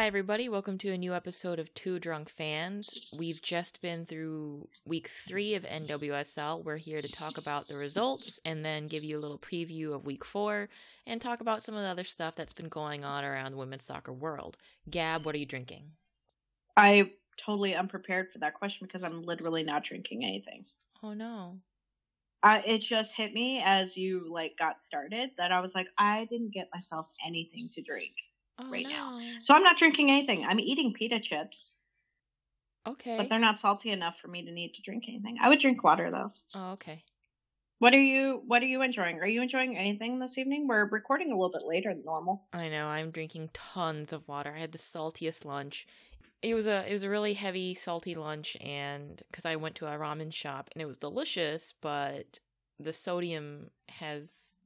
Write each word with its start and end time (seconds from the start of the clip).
Hi, 0.00 0.06
everybody. 0.06 0.48
Welcome 0.48 0.78
to 0.78 0.92
a 0.92 0.96
new 0.96 1.12
episode 1.12 1.58
of 1.58 1.74
Two 1.74 1.98
Drunk 1.98 2.30
Fans. 2.30 2.88
We've 3.14 3.42
just 3.42 3.82
been 3.82 4.06
through 4.06 4.66
week 4.86 5.10
three 5.28 5.54
of 5.56 5.64
NWSL. 5.64 6.64
We're 6.64 6.78
here 6.78 7.02
to 7.02 7.08
talk 7.08 7.36
about 7.36 7.68
the 7.68 7.76
results 7.76 8.40
and 8.46 8.64
then 8.64 8.88
give 8.88 9.04
you 9.04 9.18
a 9.18 9.20
little 9.20 9.38
preview 9.38 9.92
of 9.94 10.06
week 10.06 10.24
four 10.24 10.70
and 11.06 11.20
talk 11.20 11.42
about 11.42 11.62
some 11.62 11.74
of 11.74 11.82
the 11.82 11.88
other 11.88 12.04
stuff 12.04 12.34
that's 12.34 12.54
been 12.54 12.70
going 12.70 13.04
on 13.04 13.26
around 13.26 13.52
the 13.52 13.58
women's 13.58 13.84
soccer 13.84 14.10
world. 14.10 14.56
Gab, 14.88 15.26
what 15.26 15.34
are 15.34 15.38
you 15.38 15.44
drinking? 15.44 15.90
I 16.78 17.10
totally 17.36 17.74
unprepared 17.74 18.28
for 18.32 18.38
that 18.38 18.54
question 18.54 18.86
because 18.86 19.04
I'm 19.04 19.22
literally 19.22 19.64
not 19.64 19.84
drinking 19.84 20.24
anything. 20.24 20.64
Oh, 21.02 21.12
no. 21.12 21.58
I, 22.42 22.60
it 22.60 22.78
just 22.78 23.10
hit 23.14 23.34
me 23.34 23.62
as 23.62 23.98
you 23.98 24.32
like 24.32 24.56
got 24.58 24.82
started 24.82 25.32
that 25.36 25.52
I 25.52 25.60
was 25.60 25.74
like, 25.74 25.88
I 25.98 26.26
didn't 26.30 26.54
get 26.54 26.70
myself 26.74 27.08
anything 27.22 27.68
to 27.74 27.82
drink 27.82 28.12
Oh, 28.62 28.70
right 28.70 28.86
no. 28.88 28.90
now. 28.90 29.20
So 29.42 29.54
I'm 29.54 29.62
not 29.62 29.78
drinking 29.78 30.10
anything. 30.10 30.44
I'm 30.44 30.60
eating 30.60 30.92
pita 30.96 31.20
chips, 31.20 31.74
Okay. 32.86 33.16
but 33.16 33.28
they're 33.28 33.38
not 33.38 33.60
salty 33.60 33.90
enough 33.90 34.16
for 34.20 34.28
me 34.28 34.44
to 34.44 34.50
need 34.52 34.74
to 34.74 34.82
drink 34.82 35.04
anything. 35.08 35.38
I 35.40 35.48
would 35.48 35.60
drink 35.60 35.82
water 35.84 36.10
though. 36.10 36.32
oh, 36.54 36.72
okay. 36.72 37.04
What 37.78 37.94
are 37.94 38.00
you 38.02 38.42
what 38.46 38.62
are 38.62 38.66
you 38.66 38.82
enjoying? 38.82 39.20
Are 39.20 39.26
you 39.26 39.40
enjoying 39.40 39.76
anything 39.78 40.18
this 40.18 40.36
evening? 40.36 40.68
We're 40.68 40.84
recording 40.84 41.28
a 41.32 41.34
little 41.34 41.50
bit 41.50 41.62
later 41.66 41.94
than 41.94 42.04
normal. 42.04 42.46
I 42.52 42.68
know. 42.68 42.88
I'm 42.88 43.10
drinking 43.10 43.50
tons 43.54 44.12
of 44.12 44.28
water. 44.28 44.52
I 44.54 44.58
had 44.60 44.72
the 44.72 44.78
saltiest 44.78 45.46
lunch. 45.46 45.86
It 46.42 46.54
was 46.54 46.66
a 46.66 46.86
it 46.88 46.92
was 46.92 47.04
a 47.04 47.08
really 47.10 47.32
heavy 47.34 47.74
salty 47.74 48.14
lunch 48.14 48.56
and 48.60 49.22
cuz 49.32 49.46
I 49.46 49.56
went 49.56 49.76
to 49.76 49.86
a 49.86 49.96
ramen 49.98 50.32
shop 50.32 50.68
and 50.72 50.82
it 50.82 50.86
was 50.86 50.98
delicious, 50.98 51.72
but 51.80 52.38
the 52.78 52.92
sodium 52.92 53.70
has 53.88 54.56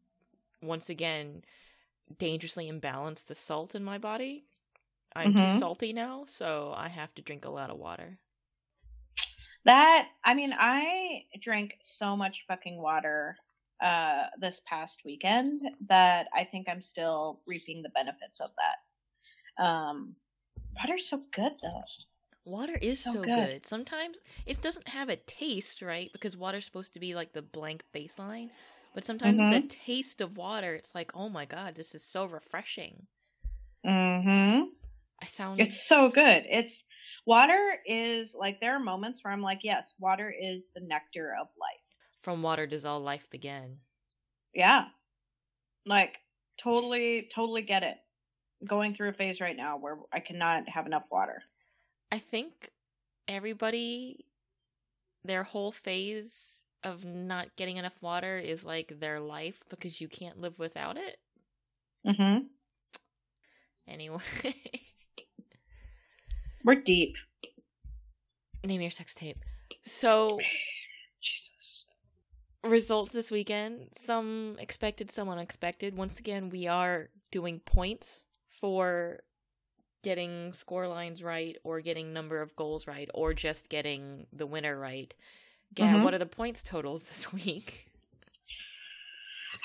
once 0.61 0.89
again 0.89 1.45
dangerously 2.19 2.71
imbalanced 2.71 3.27
the 3.27 3.35
salt 3.35 3.75
in 3.75 3.85
my 3.85 3.99
body. 3.99 4.47
I'm 5.15 5.35
too 5.35 5.51
Mhm. 5.51 5.51
salty 5.51 5.93
now, 5.93 6.25
so 6.27 6.73
I 6.77 6.89
have 6.89 7.15
to 7.15 7.23
drink 7.23 7.45
a 7.45 7.51
lot 7.51 7.71
of 7.71 7.79
water. 7.79 8.19
That 9.65 10.09
I 10.25 10.35
mean, 10.35 10.53
I 10.59 11.25
drank 11.41 11.77
so 11.81 12.17
much 12.17 12.45
fucking 12.47 12.81
water 12.81 13.37
uh 13.81 14.27
this 14.39 14.61
past 14.67 15.01
weekend 15.05 15.63
that 15.89 16.29
I 16.33 16.45
think 16.45 16.69
I'm 16.69 16.81
still 16.81 17.41
reaping 17.47 17.83
the 17.83 17.89
benefits 17.91 18.41
of 18.41 18.51
that. 18.57 19.65
Um 19.65 20.17
water's 20.77 21.09
so 21.09 21.19
good 21.33 21.53
though. 21.63 21.83
Water 22.47 22.77
is 22.81 23.01
So 23.03 23.13
so, 23.13 23.29
good. 23.29 23.29
good. 23.29 23.67
Sometimes 23.67 24.21
it 24.47 24.61
doesn't 24.63 24.89
have 24.89 25.09
a 25.11 25.17
taste, 25.17 25.83
right? 25.83 26.11
Because 26.13 26.37
water's 26.37 26.65
supposed 26.65 26.95
to 26.95 27.01
be 27.01 27.15
like 27.15 27.33
the 27.33 27.43
blank 27.43 27.85
baseline. 27.93 28.51
But 28.95 29.05
sometimes 29.05 29.47
the 29.47 29.61
Mhm. 29.61 29.69
taste 29.69 30.23
of 30.23 30.39
water, 30.39 30.75
it's 30.75 30.95
like, 30.95 31.15
oh 31.15 31.29
my 31.29 31.45
god, 31.45 31.75
this 31.75 31.95
is 31.95 32.03
so 32.03 32.25
refreshing. 32.25 33.09
Mhm. 33.85 34.73
I 35.21 35.27
sound 35.27 35.59
It's 35.61 35.87
so 35.89 36.11
good. 36.11 36.45
It's 36.49 36.85
water 37.27 37.79
is 37.87 38.35
like 38.35 38.61
there 38.61 38.75
are 38.77 38.81
moments 38.81 39.23
where 39.25 39.33
I'm 39.33 39.43
like, 39.43 39.61
yes, 39.65 39.95
water 39.99 40.31
is 40.31 40.69
the 40.75 40.81
nectar 40.81 41.35
of 41.41 41.49
life. 41.57 41.81
from 42.23 42.43
water 42.43 42.67
does 42.67 42.85
all 42.85 42.99
life 43.01 43.31
begin. 43.31 43.81
Yeah. 44.55 44.89
Like 45.87 46.19
totally 46.59 47.31
totally 47.35 47.63
get 47.63 47.83
it. 47.83 47.99
Going 48.67 48.95
through 48.95 49.11
a 49.11 49.15
phase 49.15 49.41
right 49.41 49.57
now 49.57 49.79
where 49.79 49.99
I 50.13 50.21
cannot 50.21 50.69
have 50.69 50.87
enough 50.87 51.05
water. 51.11 51.45
I 52.11 52.19
think 52.19 52.71
everybody, 53.29 54.27
their 55.25 55.45
whole 55.45 55.73
phase 55.73 56.64
of 56.85 57.05
not 57.05 57.55
getting 57.57 57.77
enough 57.79 58.01
water 58.01 58.39
is 58.39 58.65
like 58.65 59.01
their 59.01 59.19
life 59.21 59.63
because 59.71 60.01
you 60.01 60.09
can't 60.09 60.41
live 60.41 60.59
without 60.59 60.97
it. 60.97 61.19
Mhm. 62.07 62.47
Anyway, 63.89 64.21
We're 66.65 66.77
deep. 66.77 67.15
name 68.65 68.81
your 68.81 68.91
sex 68.91 69.13
tape. 69.15 69.45
So, 69.83 70.39
Jesus. 71.21 71.85
results 72.65 73.13
this 73.13 73.31
weekend 73.31 73.89
some 73.97 74.57
expected 74.59 75.11
some 75.11 75.29
unexpected 75.29 75.95
once 75.95 76.19
again 76.19 76.49
we 76.49 76.67
are 76.67 77.11
doing 77.31 77.61
points 77.61 78.25
for 78.49 79.21
getting 80.03 80.53
score 80.55 80.89
lines 80.89 81.23
right 81.23 81.59
or 81.65 81.81
getting 81.83 82.15
number 82.15 82.41
of 82.41 82.57
goals 82.57 82.87
right 82.87 83.11
or 83.13 83.35
just 83.35 83.69
getting 83.69 84.27
the 84.33 84.47
winner 84.47 84.79
right 84.79 85.15
Gab, 85.75 86.01
Mhm. 86.01 86.05
what 86.05 86.15
are 86.15 86.19
the 86.19 86.27
points 86.27 86.63
totals 86.63 87.09
this 87.09 87.33
week 87.45 87.87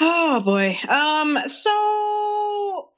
Oh 0.02 0.40
boy. 0.44 0.78
Um 0.88 1.38
so 1.48 2.92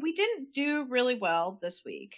we 0.00 0.12
didn't 0.14 0.52
do 0.54 0.86
really 0.88 1.16
well 1.16 1.58
this 1.60 1.82
week. 1.84 2.14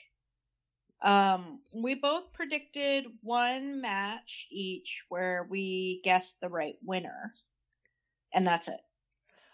Um 1.03 1.61
we 1.73 1.95
both 1.95 2.33
predicted 2.35 3.07
one 3.23 3.81
match 3.81 4.47
each 4.51 5.01
where 5.09 5.47
we 5.49 6.01
guessed 6.05 6.37
the 6.41 6.49
right 6.49 6.77
winner. 6.85 7.33
And 8.35 8.47
that's 8.47 8.69
it. 8.69 8.81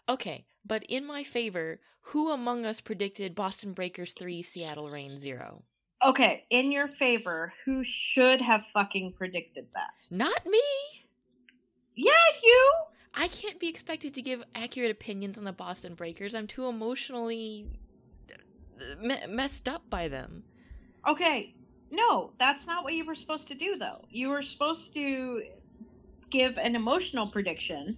okay 0.09 0.44
but 0.65 0.82
in 0.88 1.04
my 1.06 1.22
favor 1.25 1.81
who 2.03 2.31
among 2.31 2.65
us 2.65 2.81
predicted 2.81 3.34
boston 3.34 3.72
breakers 3.72 4.12
3 4.15 4.43
seattle 4.43 4.88
reign 4.91 5.16
0 5.19 5.62
Okay, 6.06 6.44
in 6.50 6.70
your 6.70 6.86
favor, 6.88 7.53
who 7.64 7.82
should 7.82 8.41
have 8.41 8.64
fucking 8.72 9.14
predicted 9.19 9.66
that? 9.75 9.91
not 10.10 10.47
me 10.47 10.60
Yeah, 11.94 12.12
you. 12.42 12.72
i 13.14 13.28
can't 13.28 13.59
be 13.60 13.69
expected 13.69 14.14
to 14.14 14.22
give 14.22 14.42
accurate 14.54 14.91
opinions 14.91 15.36
on 15.36 15.44
the 15.44 15.53
boston 15.53 15.94
breakers 15.94 16.34
i'm 16.34 16.47
too 16.47 16.64
emotionally 16.66 17.66
uh, 18.32 19.04
me- 19.06 19.26
messed 19.28 19.69
up 19.69 19.82
by 19.91 20.09
them 20.09 20.44
Okay. 21.06 21.54
No, 21.91 22.32
that's 22.38 22.66
not 22.66 22.84
what 22.84 22.92
you 22.92 23.04
were 23.06 23.15
supposed 23.15 23.48
to 23.48 23.54
do 23.54 23.76
though. 23.78 24.04
You 24.10 24.28
were 24.28 24.42
supposed 24.42 24.92
to 24.94 25.42
give 26.30 26.59
an 26.59 26.75
emotional 26.76 27.26
prediction. 27.26 27.97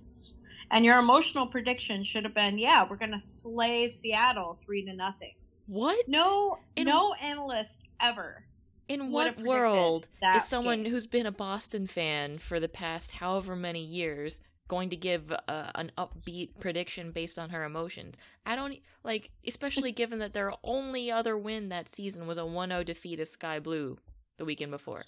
And 0.70 0.84
your 0.84 0.98
emotional 1.00 1.46
prediction 1.46 2.04
should 2.04 2.22
have 2.22 2.34
been, 2.34 2.56
yeah, 2.56 2.86
we're 2.88 2.96
going 2.98 3.10
to 3.10 3.18
slay 3.18 3.88
Seattle 3.90 4.58
3 4.64 4.84
to 4.84 4.92
nothing. 4.92 5.34
What? 5.66 6.06
No 6.06 6.58
In- 6.76 6.86
no 6.86 7.14
analyst 7.14 7.80
ever. 8.02 8.44
In 8.88 9.12
what 9.12 9.40
world 9.40 10.08
is 10.34 10.44
someone 10.44 10.82
game. 10.82 10.92
who's 10.92 11.06
been 11.06 11.26
a 11.26 11.32
Boston 11.32 11.86
fan 11.86 12.38
for 12.38 12.58
the 12.58 12.68
past 12.68 13.12
however 13.12 13.54
many 13.54 13.84
years 13.84 14.40
going 14.66 14.90
to 14.90 14.96
give 14.96 15.32
uh, 15.32 15.70
an 15.76 15.92
upbeat 15.96 16.58
prediction 16.58 17.12
based 17.12 17.38
on 17.38 17.50
her 17.50 17.62
emotions? 17.62 18.16
I 18.44 18.56
don't 18.56 18.78
like, 19.04 19.30
especially 19.46 19.92
given 19.92 20.18
that 20.18 20.32
their 20.32 20.52
only 20.64 21.10
other 21.10 21.38
win 21.38 21.68
that 21.68 21.88
season 21.88 22.26
was 22.26 22.36
a 22.36 22.42
1-0 22.42 22.84
defeat 22.84 23.20
of 23.20 23.28
Sky 23.28 23.60
Blue 23.60 23.96
the 24.38 24.44
weekend 24.44 24.72
before. 24.72 25.04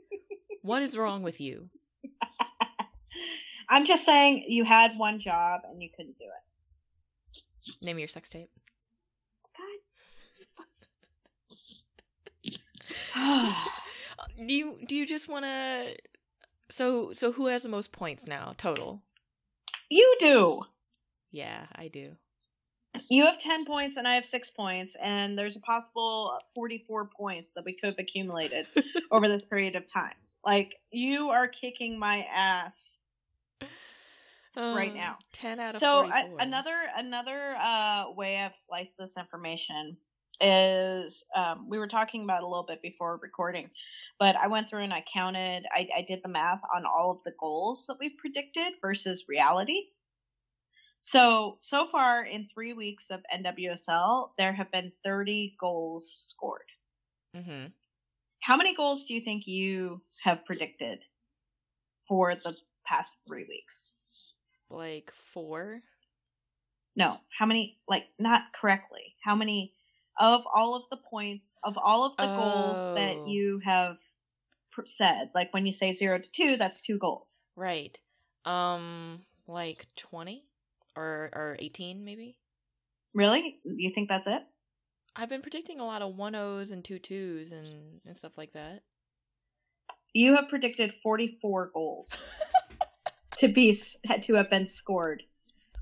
what 0.62 0.82
is 0.82 0.96
wrong 0.98 1.22
with 1.22 1.40
you? 1.40 1.70
I'm 3.70 3.86
just 3.86 4.04
saying 4.04 4.44
you 4.48 4.64
had 4.64 4.98
one 4.98 5.18
job 5.18 5.62
and 5.70 5.82
you 5.82 5.88
couldn't 5.96 6.18
do 6.18 6.24
it. 6.24 7.82
Name 7.82 7.98
your 7.98 8.08
sex 8.08 8.28
tape. 8.28 8.50
God. 9.56 9.64
Do 14.36 14.52
you 14.52 14.78
do 14.86 14.94
you 14.96 15.06
just 15.06 15.28
want 15.28 15.44
to? 15.44 15.96
So 16.70 17.12
so 17.12 17.32
who 17.32 17.46
has 17.46 17.62
the 17.62 17.68
most 17.68 17.92
points 17.92 18.26
now 18.26 18.54
total? 18.56 19.02
you 19.90 20.16
do. 20.18 20.62
Yeah, 21.30 21.66
I 21.74 21.88
do. 21.88 22.16
You 23.10 23.26
have 23.26 23.40
10 23.40 23.64
points 23.66 23.96
and 23.96 24.06
I 24.06 24.14
have 24.14 24.24
6 24.24 24.50
points, 24.50 24.94
and 25.02 25.36
there's 25.36 25.56
a 25.56 25.60
possible 25.60 26.38
44 26.54 27.06
points 27.06 27.52
that 27.54 27.64
we 27.64 27.72
could 27.74 27.88
have 27.90 27.98
accumulated 27.98 28.66
over 29.10 29.28
this 29.28 29.44
period 29.44 29.74
of 29.76 29.90
time. 29.92 30.14
Like, 30.44 30.74
you 30.92 31.28
are 31.30 31.48
kicking 31.48 31.98
my 31.98 32.24
ass. 32.34 32.72
Right 34.56 34.92
Uh, 34.92 34.94
now. 34.94 35.18
ten 35.32 35.58
out 35.58 35.74
of 35.74 35.80
So, 35.80 36.02
44. 36.08 36.38
a- 36.38 36.42
another 36.42 36.76
another 36.96 37.56
uh, 37.56 38.12
way 38.12 38.38
I've 38.38 38.52
sliced 38.68 38.96
this 38.98 39.16
information 39.16 39.96
is 40.40 41.24
um, 41.36 41.68
we 41.68 41.78
were 41.78 41.86
talking 41.86 42.24
about 42.24 42.42
a 42.42 42.46
little 42.46 42.66
bit 42.66 42.82
before 42.82 43.18
recording, 43.22 43.70
but 44.18 44.36
I 44.36 44.48
went 44.48 44.68
through 44.68 44.84
and 44.84 44.92
I 44.92 45.04
counted, 45.12 45.64
I, 45.72 45.88
I 45.96 46.04
did 46.06 46.20
the 46.22 46.28
math 46.28 46.60
on 46.74 46.84
all 46.86 47.10
of 47.10 47.18
the 47.24 47.32
goals 47.38 47.84
that 47.88 47.96
we've 48.00 48.16
predicted 48.18 48.74
versus 48.80 49.24
reality. 49.28 49.80
So, 51.02 51.58
so 51.60 51.86
far 51.92 52.24
in 52.24 52.48
three 52.52 52.72
weeks 52.72 53.06
of 53.10 53.20
NWSL, 53.34 54.30
there 54.38 54.54
have 54.54 54.72
been 54.72 54.90
30 55.04 55.54
goals 55.60 56.10
scored. 56.30 56.62
Mm-hmm. 57.36 57.66
How 58.40 58.56
many 58.56 58.74
goals 58.74 59.04
do 59.06 59.14
you 59.14 59.20
think 59.20 59.44
you 59.46 60.00
have 60.22 60.44
predicted 60.46 61.00
for 62.08 62.34
the 62.34 62.56
past 62.86 63.18
three 63.26 63.44
weeks? 63.48 63.84
Like 64.70 65.12
four. 65.14 65.80
No, 66.96 67.18
how 67.38 67.46
many, 67.46 67.78
like, 67.88 68.04
not 68.18 68.42
correctly. 68.58 69.14
How 69.22 69.34
many 69.34 69.72
of 70.18 70.42
all 70.54 70.74
of 70.76 70.82
the 70.90 70.96
points, 70.96 71.56
of 71.64 71.76
all 71.78 72.04
of 72.04 72.16
the 72.16 72.26
goals 72.26 72.78
Oh. 72.78 72.94
that 72.94 73.28
you 73.28 73.60
have 73.64 73.96
pr- 74.72 74.86
said? 74.86 75.30
Like, 75.34 75.52
when 75.52 75.66
you 75.66 75.72
say 75.72 75.92
zero 75.92 76.18
to 76.18 76.28
two, 76.32 76.56
that's 76.56 76.80
two 76.82 76.98
goals. 76.98 77.40
Right. 77.56 77.98
Um, 78.44 79.24
like 79.46 79.86
twenty 79.96 80.44
or 80.96 81.30
or 81.32 81.56
eighteen, 81.58 82.04
maybe. 82.04 82.36
Really? 83.14 83.58
You 83.64 83.90
think 83.90 84.08
that's 84.08 84.26
it? 84.26 84.42
I've 85.16 85.28
been 85.28 85.42
predicting 85.42 85.78
a 85.80 85.84
lot 85.86 86.02
of 86.02 86.16
one 86.16 86.34
O's 86.34 86.70
and 86.72 86.84
two 86.84 86.98
twos 86.98 87.52
and 87.52 88.00
and 88.04 88.16
stuff 88.16 88.36
like 88.36 88.52
that. 88.52 88.82
You 90.12 90.36
have 90.36 90.48
predicted 90.48 90.92
44 91.02 91.70
goals 91.74 92.14
to 93.38 93.48
be 93.48 93.80
to 94.22 94.34
have 94.34 94.48
been 94.50 94.66
scored 94.66 95.22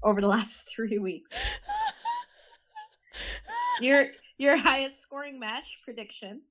over 0.03 0.21
the 0.23 0.27
last 0.29 0.67
three 0.75 0.99
weeks. 0.99 1.33
your 3.81 4.07
your 4.43 4.57
highest 4.71 5.01
scoring 5.01 5.39
match 5.39 5.79
prediction 5.85 6.43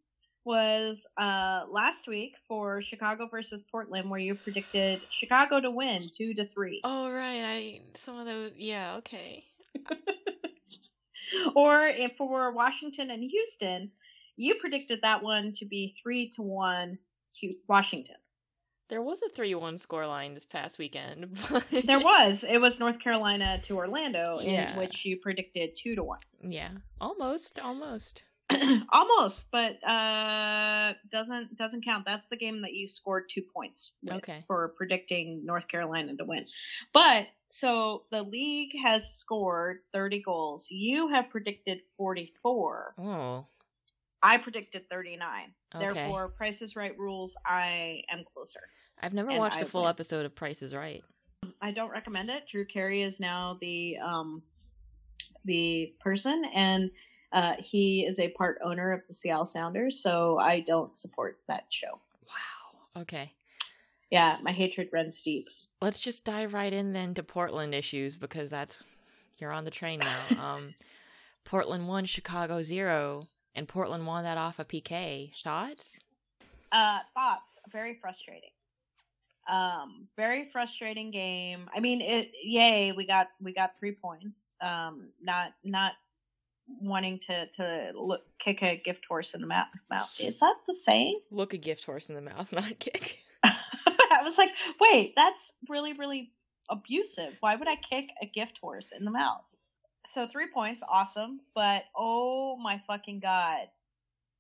was 0.43 1.05
uh, 1.19 1.65
last 1.69 2.07
week 2.07 2.33
for 2.47 2.81
Chicago 2.81 3.27
versus 3.29 3.63
Portland, 3.69 4.09
where 4.09 4.19
you 4.19 4.33
predicted 4.33 5.01
Chicago 5.11 5.59
to 5.59 5.69
win 5.69 6.09
two 6.17 6.33
to 6.33 6.47
three. 6.47 6.81
Oh 6.83 7.11
right, 7.11 7.43
I 7.43 7.81
some 7.93 8.17
of 8.17 8.25
those. 8.25 8.51
Yeah, 8.55 8.95
okay. 8.99 9.43
or 11.55 11.85
if 11.85 12.13
for 12.17 12.51
Washington 12.53 13.11
and 13.11 13.21
Houston, 13.21 13.91
you 14.35 14.55
predicted 14.55 14.99
that 15.03 15.21
one 15.21 15.53
to 15.59 15.65
be 15.65 15.95
three 16.01 16.31
to 16.37 16.41
one 16.41 16.97
Washington. 17.67 18.15
There 18.91 19.01
was 19.01 19.21
a 19.21 19.29
three-one 19.29 19.75
scoreline 19.75 20.33
this 20.33 20.43
past 20.43 20.77
weekend. 20.77 21.37
there 21.85 22.01
was. 22.01 22.43
It 22.43 22.57
was 22.57 22.77
North 22.77 22.99
Carolina 22.99 23.61
to 23.63 23.77
Orlando, 23.77 24.39
in 24.39 24.75
which 24.75 25.05
you 25.05 25.15
predicted 25.15 25.77
two 25.77 25.95
to 25.95 26.03
one. 26.03 26.19
Yeah, 26.43 26.71
almost, 26.99 27.57
almost. 27.57 28.23
almost, 28.91 29.45
but 29.49 29.81
uh, 29.87 30.91
doesn't 31.09 31.57
doesn't 31.57 31.85
count. 31.85 32.03
That's 32.05 32.27
the 32.27 32.35
game 32.35 32.63
that 32.63 32.73
you 32.73 32.89
scored 32.89 33.29
two 33.33 33.43
points. 33.55 33.91
okay. 34.11 34.43
For 34.45 34.73
predicting 34.75 35.45
North 35.45 35.69
Carolina 35.69 36.17
to 36.17 36.25
win, 36.25 36.45
but 36.93 37.27
so 37.49 38.03
the 38.11 38.23
league 38.23 38.71
has 38.83 39.03
scored 39.19 39.79
thirty 39.93 40.21
goals. 40.21 40.65
You 40.69 41.07
have 41.13 41.29
predicted 41.29 41.79
forty 41.95 42.33
four. 42.43 42.93
Oh. 42.99 43.45
I 44.23 44.37
predicted 44.37 44.89
thirty 44.89 45.17
nine. 45.17 45.53
Okay. 45.75 45.93
Therefore, 45.93 46.29
Price 46.29 46.61
is 46.61 46.75
Right 46.75 46.97
rules. 46.97 47.33
I 47.45 48.01
am 48.11 48.23
closer. 48.33 48.61
I've 49.01 49.13
never 49.13 49.35
watched 49.35 49.61
a 49.61 49.65
full 49.65 49.83
win. 49.83 49.89
episode 49.89 50.25
of 50.25 50.35
Price 50.35 50.61
is 50.61 50.75
Right. 50.75 51.03
I 51.61 51.71
don't 51.71 51.89
recommend 51.89 52.29
it. 52.29 52.47
Drew 52.47 52.65
Carey 52.65 53.01
is 53.03 53.19
now 53.19 53.57
the 53.61 53.97
um 53.97 54.43
the 55.45 55.93
person 55.99 56.45
and 56.53 56.91
uh, 57.33 57.53
he 57.59 58.05
is 58.05 58.19
a 58.19 58.27
part 58.29 58.59
owner 58.63 58.91
of 58.91 59.01
the 59.07 59.13
Seattle 59.13 59.45
Sounders, 59.45 60.01
so 60.01 60.37
I 60.37 60.59
don't 60.59 60.95
support 60.97 61.39
that 61.47 61.65
show. 61.69 61.99
Wow. 62.27 63.01
Okay. 63.01 63.31
Yeah, 64.09 64.37
my 64.41 64.51
hatred 64.51 64.89
runs 64.91 65.21
deep. 65.21 65.47
Let's 65.81 65.99
just 65.99 66.25
dive 66.25 66.53
right 66.53 66.73
in 66.73 66.91
then 66.91 67.13
to 67.13 67.23
Portland 67.23 67.73
issues 67.73 68.15
because 68.15 68.49
that's 68.49 68.77
you're 69.37 69.53
on 69.53 69.63
the 69.63 69.71
train 69.71 69.99
now. 69.99 70.25
um, 70.39 70.73
Portland 71.45 71.87
1 71.87 72.05
Chicago 72.05 72.61
zero, 72.61 73.27
and 73.55 73.67
Portland 73.67 74.05
won 74.05 74.23
that 74.23 74.37
off 74.37 74.59
a 74.59 74.63
of 74.63 74.67
PK. 74.67 75.31
Thoughts? 75.43 76.03
Uh, 76.71 76.99
thoughts. 77.13 77.57
Very 77.71 77.97
frustrating. 78.01 78.49
Um, 79.51 80.07
very 80.15 80.49
frustrating 80.51 81.11
game. 81.11 81.69
I 81.75 81.79
mean, 81.79 82.01
it. 82.01 82.31
Yay, 82.43 82.91
we 82.91 83.05
got 83.05 83.27
we 83.41 83.53
got 83.53 83.71
three 83.79 83.93
points. 83.93 84.51
Um, 84.61 85.09
not 85.21 85.53
not 85.63 85.93
wanting 86.79 87.19
to 87.27 87.47
to 87.57 87.91
look 87.95 88.21
kick 88.43 88.61
a 88.61 88.81
gift 88.83 89.05
horse 89.07 89.33
in 89.33 89.41
the 89.41 89.47
mouth. 89.47 89.67
mouth. 89.89 90.09
Is 90.19 90.39
that 90.39 90.55
the 90.67 90.73
saying? 90.73 91.19
Look 91.31 91.53
a 91.53 91.57
gift 91.57 91.85
horse 91.85 92.09
in 92.09 92.15
the 92.15 92.21
mouth, 92.21 92.51
not 92.53 92.79
kick. 92.79 93.19
I 93.43 94.23
was 94.23 94.37
like, 94.37 94.49
wait, 94.79 95.13
that's 95.15 95.41
really 95.67 95.93
really 95.93 96.31
abusive. 96.69 97.33
Why 97.39 97.55
would 97.55 97.67
I 97.67 97.75
kick 97.89 98.05
a 98.21 98.25
gift 98.25 98.59
horse 98.61 98.93
in 98.97 99.05
the 99.05 99.11
mouth? 99.11 99.43
So 100.07 100.27
three 100.31 100.47
points, 100.53 100.81
awesome, 100.89 101.39
but 101.55 101.83
oh 101.95 102.57
my 102.57 102.81
fucking 102.87 103.19
god, 103.21 103.67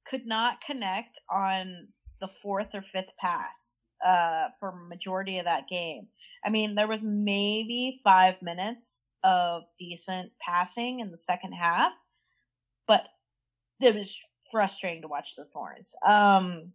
could 0.09 0.25
not 0.25 0.57
connect 0.65 1.17
on 1.29 1.87
the 2.19 2.27
fourth 2.41 2.69
or 2.73 2.83
fifth 2.91 3.11
pass 3.19 3.77
uh, 4.05 4.47
for 4.59 4.71
majority 4.71 5.39
of 5.39 5.45
that 5.45 5.69
game. 5.69 6.07
I 6.43 6.49
mean, 6.49 6.75
there 6.75 6.87
was 6.87 7.01
maybe 7.03 8.01
five 8.03 8.41
minutes 8.41 9.07
of 9.23 9.63
decent 9.79 10.31
passing 10.45 10.99
in 10.99 11.11
the 11.11 11.17
second 11.17 11.53
half, 11.53 11.91
but 12.87 13.03
it 13.79 13.95
was 13.95 14.13
frustrating 14.51 15.03
to 15.03 15.07
watch 15.07 15.35
the 15.37 15.45
Thorns. 15.45 15.95
Um, 16.05 16.73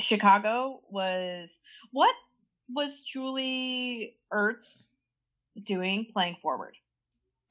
Chicago 0.00 0.80
was 0.88 1.50
what 1.92 2.14
was 2.68 2.90
Julie 3.00 4.16
Ertz 4.32 4.88
doing 5.64 6.06
playing 6.12 6.36
forward? 6.42 6.76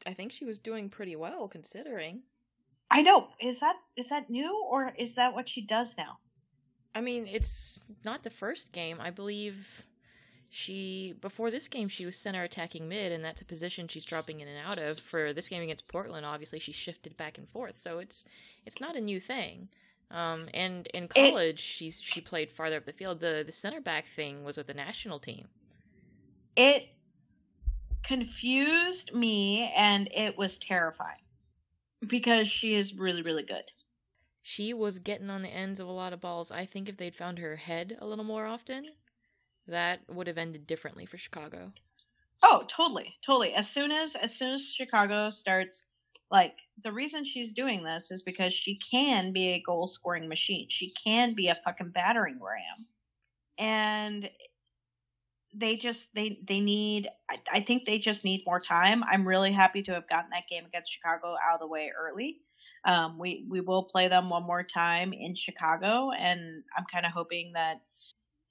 I 0.06 0.14
think 0.14 0.32
she 0.32 0.46
was 0.46 0.60
doing 0.60 0.90
pretty 0.90 1.16
well 1.16 1.48
considering. 1.48 2.24
I 2.92 3.02
know. 3.02 3.28
Is 3.42 3.60
that 3.60 3.76
is 3.98 4.10
that 4.10 4.30
new 4.30 4.64
or 4.70 4.94
is 4.98 5.16
that 5.16 5.34
what 5.34 5.50
she 5.50 5.62
does 5.62 5.90
now? 5.98 6.18
I 6.96 7.02
mean, 7.02 7.28
it's 7.28 7.80
not 8.06 8.24
the 8.24 8.30
first 8.30 8.72
game. 8.72 8.98
I 9.00 9.10
believe 9.10 9.86
she 10.56 11.16
before 11.20 11.50
this 11.50 11.68
game 11.68 11.88
she 11.88 12.06
was 12.06 12.16
center 12.16 12.44
attacking 12.44 12.88
mid 12.88 13.12
and 13.12 13.26
that's 13.26 13.42
a 13.42 13.46
position 13.46 13.88
she's 13.88 14.06
dropping 14.06 14.40
in 14.40 14.48
and 14.48 14.60
out 14.64 14.78
of 14.78 15.00
for 15.00 15.34
this 15.34 15.48
game 15.48 15.64
against 15.64 15.88
portland 15.88 16.28
obviously 16.28 16.60
she 16.60 16.72
shifted 16.72 17.18
back 17.18 17.40
and 17.40 17.50
forth 17.50 17.76
so 17.76 17.98
it's 17.98 18.24
it's 18.64 18.80
not 18.80 18.96
a 18.96 19.02
new 19.02 19.20
thing 19.20 19.68
um, 20.12 20.48
and 20.54 20.86
in 20.94 21.08
college 21.08 21.56
it, 21.56 21.60
she's 21.60 22.00
she 22.00 22.22
played 22.22 22.52
farther 22.52 22.78
up 22.78 22.86
the 22.86 22.94
field 22.94 23.20
the 23.20 23.42
the 23.44 23.52
center 23.52 23.82
back 23.82 24.06
thing 24.06 24.44
was 24.44 24.56
with 24.56 24.68
the 24.68 24.76
national 24.76 25.18
team 25.18 25.48
it 26.56 26.84
confused 28.04 29.14
me 29.14 29.72
and 29.76 30.10
it 30.14 30.38
was 30.38 30.58
terrifying 30.58 31.24
because 32.08 32.50
she 32.50 32.76
is 32.76 32.94
really 32.96 33.22
really 33.24 33.44
good 33.44 33.66
she 34.44 34.76
was 34.76 35.00
getting 35.00 35.32
on 35.32 35.42
the 35.42 35.50
ends 35.50 35.80
of 35.80 35.88
a 35.88 35.92
lot 35.92 36.14
of 36.14 36.22
balls 36.22 36.52
i 36.52 36.66
think 36.66 36.88
if 36.88 36.98
they'd 36.98 37.16
found 37.16 37.40
her 37.40 37.56
head 37.56 37.98
a 38.00 38.06
little 38.06 38.24
more 38.24 38.46
often 38.46 38.94
that 39.68 40.08
would 40.10 40.28
have 40.28 40.38
ended 40.38 40.68
differently 40.68 41.06
for 41.06 41.18
Chicago. 41.18 41.74
Oh, 42.44 42.66
totally, 42.70 43.16
totally. 43.26 43.54
As 43.54 43.69
soon 43.69 43.92
as 43.92 44.16
as 44.16 44.36
soon 44.36 44.54
as 44.56 44.74
Chicago 44.74 45.30
starts 45.30 45.83
like 46.30 46.57
the 46.83 46.92
reason 46.92 47.24
she's 47.26 47.54
doing 47.54 47.83
this 47.83 48.12
is 48.12 48.22
because 48.24 48.54
she 48.54 48.78
can 48.92 49.31
be 49.33 49.50
a 49.54 49.62
goal 49.62 49.88
scoring 49.88 50.28
machine. 50.28 50.68
She 50.69 50.94
can 51.04 51.33
be 51.36 51.48
a 51.48 51.56
fucking 51.64 51.92
battering 51.92 52.40
ram. 52.42 52.88
And 53.57 54.30
they 55.56 55.76
just 55.76 56.06
they 56.16 56.40
they 56.48 56.60
need 56.60 57.07
I, 57.30 57.57
I 57.57 57.62
think 57.62 57.86
they 57.86 58.00
just 58.00 58.24
need 58.24 58.44
more 58.45 58.60
time. 58.62 59.04
I'm 59.04 59.28
really 59.28 59.52
happy 59.52 59.83
to 59.83 59.94
have 59.94 60.10
gotten 60.10 60.31
that 60.31 60.50
game 60.50 60.66
against 60.66 60.92
Chicago 60.92 61.36
out 61.36 61.56
of 61.56 61.60
the 61.60 61.68
way 61.68 61.92
early. 61.98 62.38
Um, 62.86 63.18
we 63.18 63.45
we 63.50 63.62
will 63.62 63.83
play 63.83 64.07
them 64.07 64.30
one 64.30 64.44
more 64.44 64.64
time 64.64 65.14
in 65.14 65.36
Chicago, 65.36 66.12
and 66.12 66.64
I'm 66.78 66.86
kind 66.92 67.06
of 67.06 67.12
hoping 67.12 67.54
that 67.54 67.81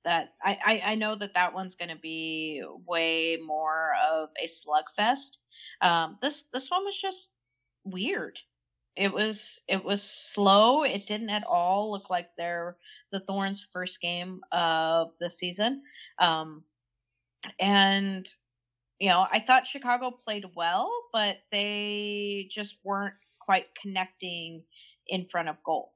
that 0.04 0.32
I, 0.42 0.59
I, 0.64 0.82
I 0.87 0.94
know 0.97 1.16
that 1.16 1.35
that 1.35 1.54
one's 1.54 1.76
going 1.76 1.90
to 1.90 2.00
be 2.00 2.62
way 2.87 3.38
more 3.44 3.92
of 4.11 4.30
a 4.42 4.49
slugfest. 4.49 5.37
Um, 5.80 6.18
this 6.21 6.44
this 6.52 6.68
one 6.71 6.85
was 6.85 6.99
just 7.00 7.28
weird. 7.85 8.38
It 8.97 9.12
was 9.12 9.61
it 9.68 9.85
was 9.85 10.02
slow. 10.02 10.82
It 10.85 11.06
didn't 11.06 11.30
at 11.30 11.44
all 11.44 11.92
look 11.92 12.11
like 12.11 12.28
their 12.37 12.76
the 13.11 13.21
Thorns' 13.21 13.64
first 13.73 14.00
game 14.00 14.40
of 14.50 15.12
the 15.21 15.30
season. 15.30 15.82
Um, 16.18 16.64
and 17.58 18.26
you 18.99 19.08
know, 19.08 19.26
I 19.32 19.42
thought 19.44 19.66
Chicago 19.66 20.12
played 20.12 20.44
well, 20.54 20.88
but 21.12 21.38
they 21.50 22.49
just 22.52 22.76
weren't 22.84 23.14
quite 23.40 23.66
connecting 23.80 24.62
in 25.08 25.26
front 25.28 25.49
of 25.49 25.56
goal 25.64 25.92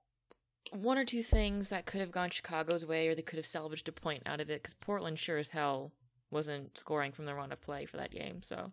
one 0.72 0.98
or 0.98 1.04
two 1.04 1.22
things 1.22 1.68
that 1.68 1.86
could 1.86 2.00
have 2.00 2.10
gone 2.10 2.30
Chicago's 2.30 2.84
way, 2.84 3.08
or 3.08 3.14
they 3.14 3.22
could 3.22 3.36
have 3.38 3.46
salvaged 3.46 3.88
a 3.88 3.92
point 3.92 4.22
out 4.26 4.40
of 4.40 4.50
it, 4.50 4.62
because 4.62 4.74
Portland 4.74 5.18
sure 5.18 5.38
as 5.38 5.50
hell 5.50 5.92
wasn't 6.30 6.76
scoring 6.76 7.12
from 7.12 7.24
the 7.26 7.34
run 7.34 7.52
of 7.52 7.60
play 7.60 7.86
for 7.86 7.96
that 7.96 8.10
game. 8.10 8.42
So, 8.42 8.72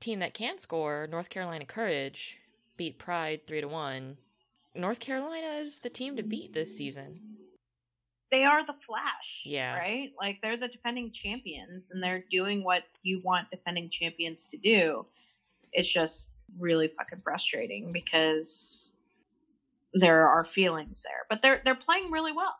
team 0.00 0.18
that 0.20 0.34
can 0.34 0.58
score, 0.58 1.08
North 1.10 1.30
Carolina 1.30 1.64
Courage, 1.64 2.38
beat 2.76 2.98
Pride 2.98 3.46
three 3.46 3.60
to 3.60 3.68
one. 3.68 4.18
North 4.74 5.00
Carolina 5.00 5.58
is 5.58 5.80
the 5.80 5.90
team 5.90 6.16
to 6.16 6.22
beat 6.22 6.52
this 6.52 6.76
season. 6.76 7.20
They 8.30 8.44
are 8.44 8.64
the 8.64 8.74
Flash, 8.86 9.42
yeah, 9.44 9.76
right? 9.76 10.12
Like 10.18 10.38
they're 10.42 10.56
the 10.56 10.68
defending 10.68 11.10
champions, 11.12 11.90
and 11.90 12.02
they're 12.02 12.24
doing 12.30 12.62
what 12.62 12.82
you 13.02 13.20
want 13.24 13.50
defending 13.50 13.90
champions 13.90 14.46
to 14.52 14.56
do. 14.56 15.06
It's 15.72 15.92
just 15.92 16.30
really 16.58 16.88
fucking 16.88 17.20
frustrating 17.20 17.92
because 17.92 18.92
there 19.92 20.28
are 20.28 20.44
feelings 20.44 21.02
there, 21.02 21.26
but 21.28 21.42
they're 21.42 21.60
they're 21.64 21.74
playing 21.74 22.10
really 22.10 22.32
well. 22.32 22.54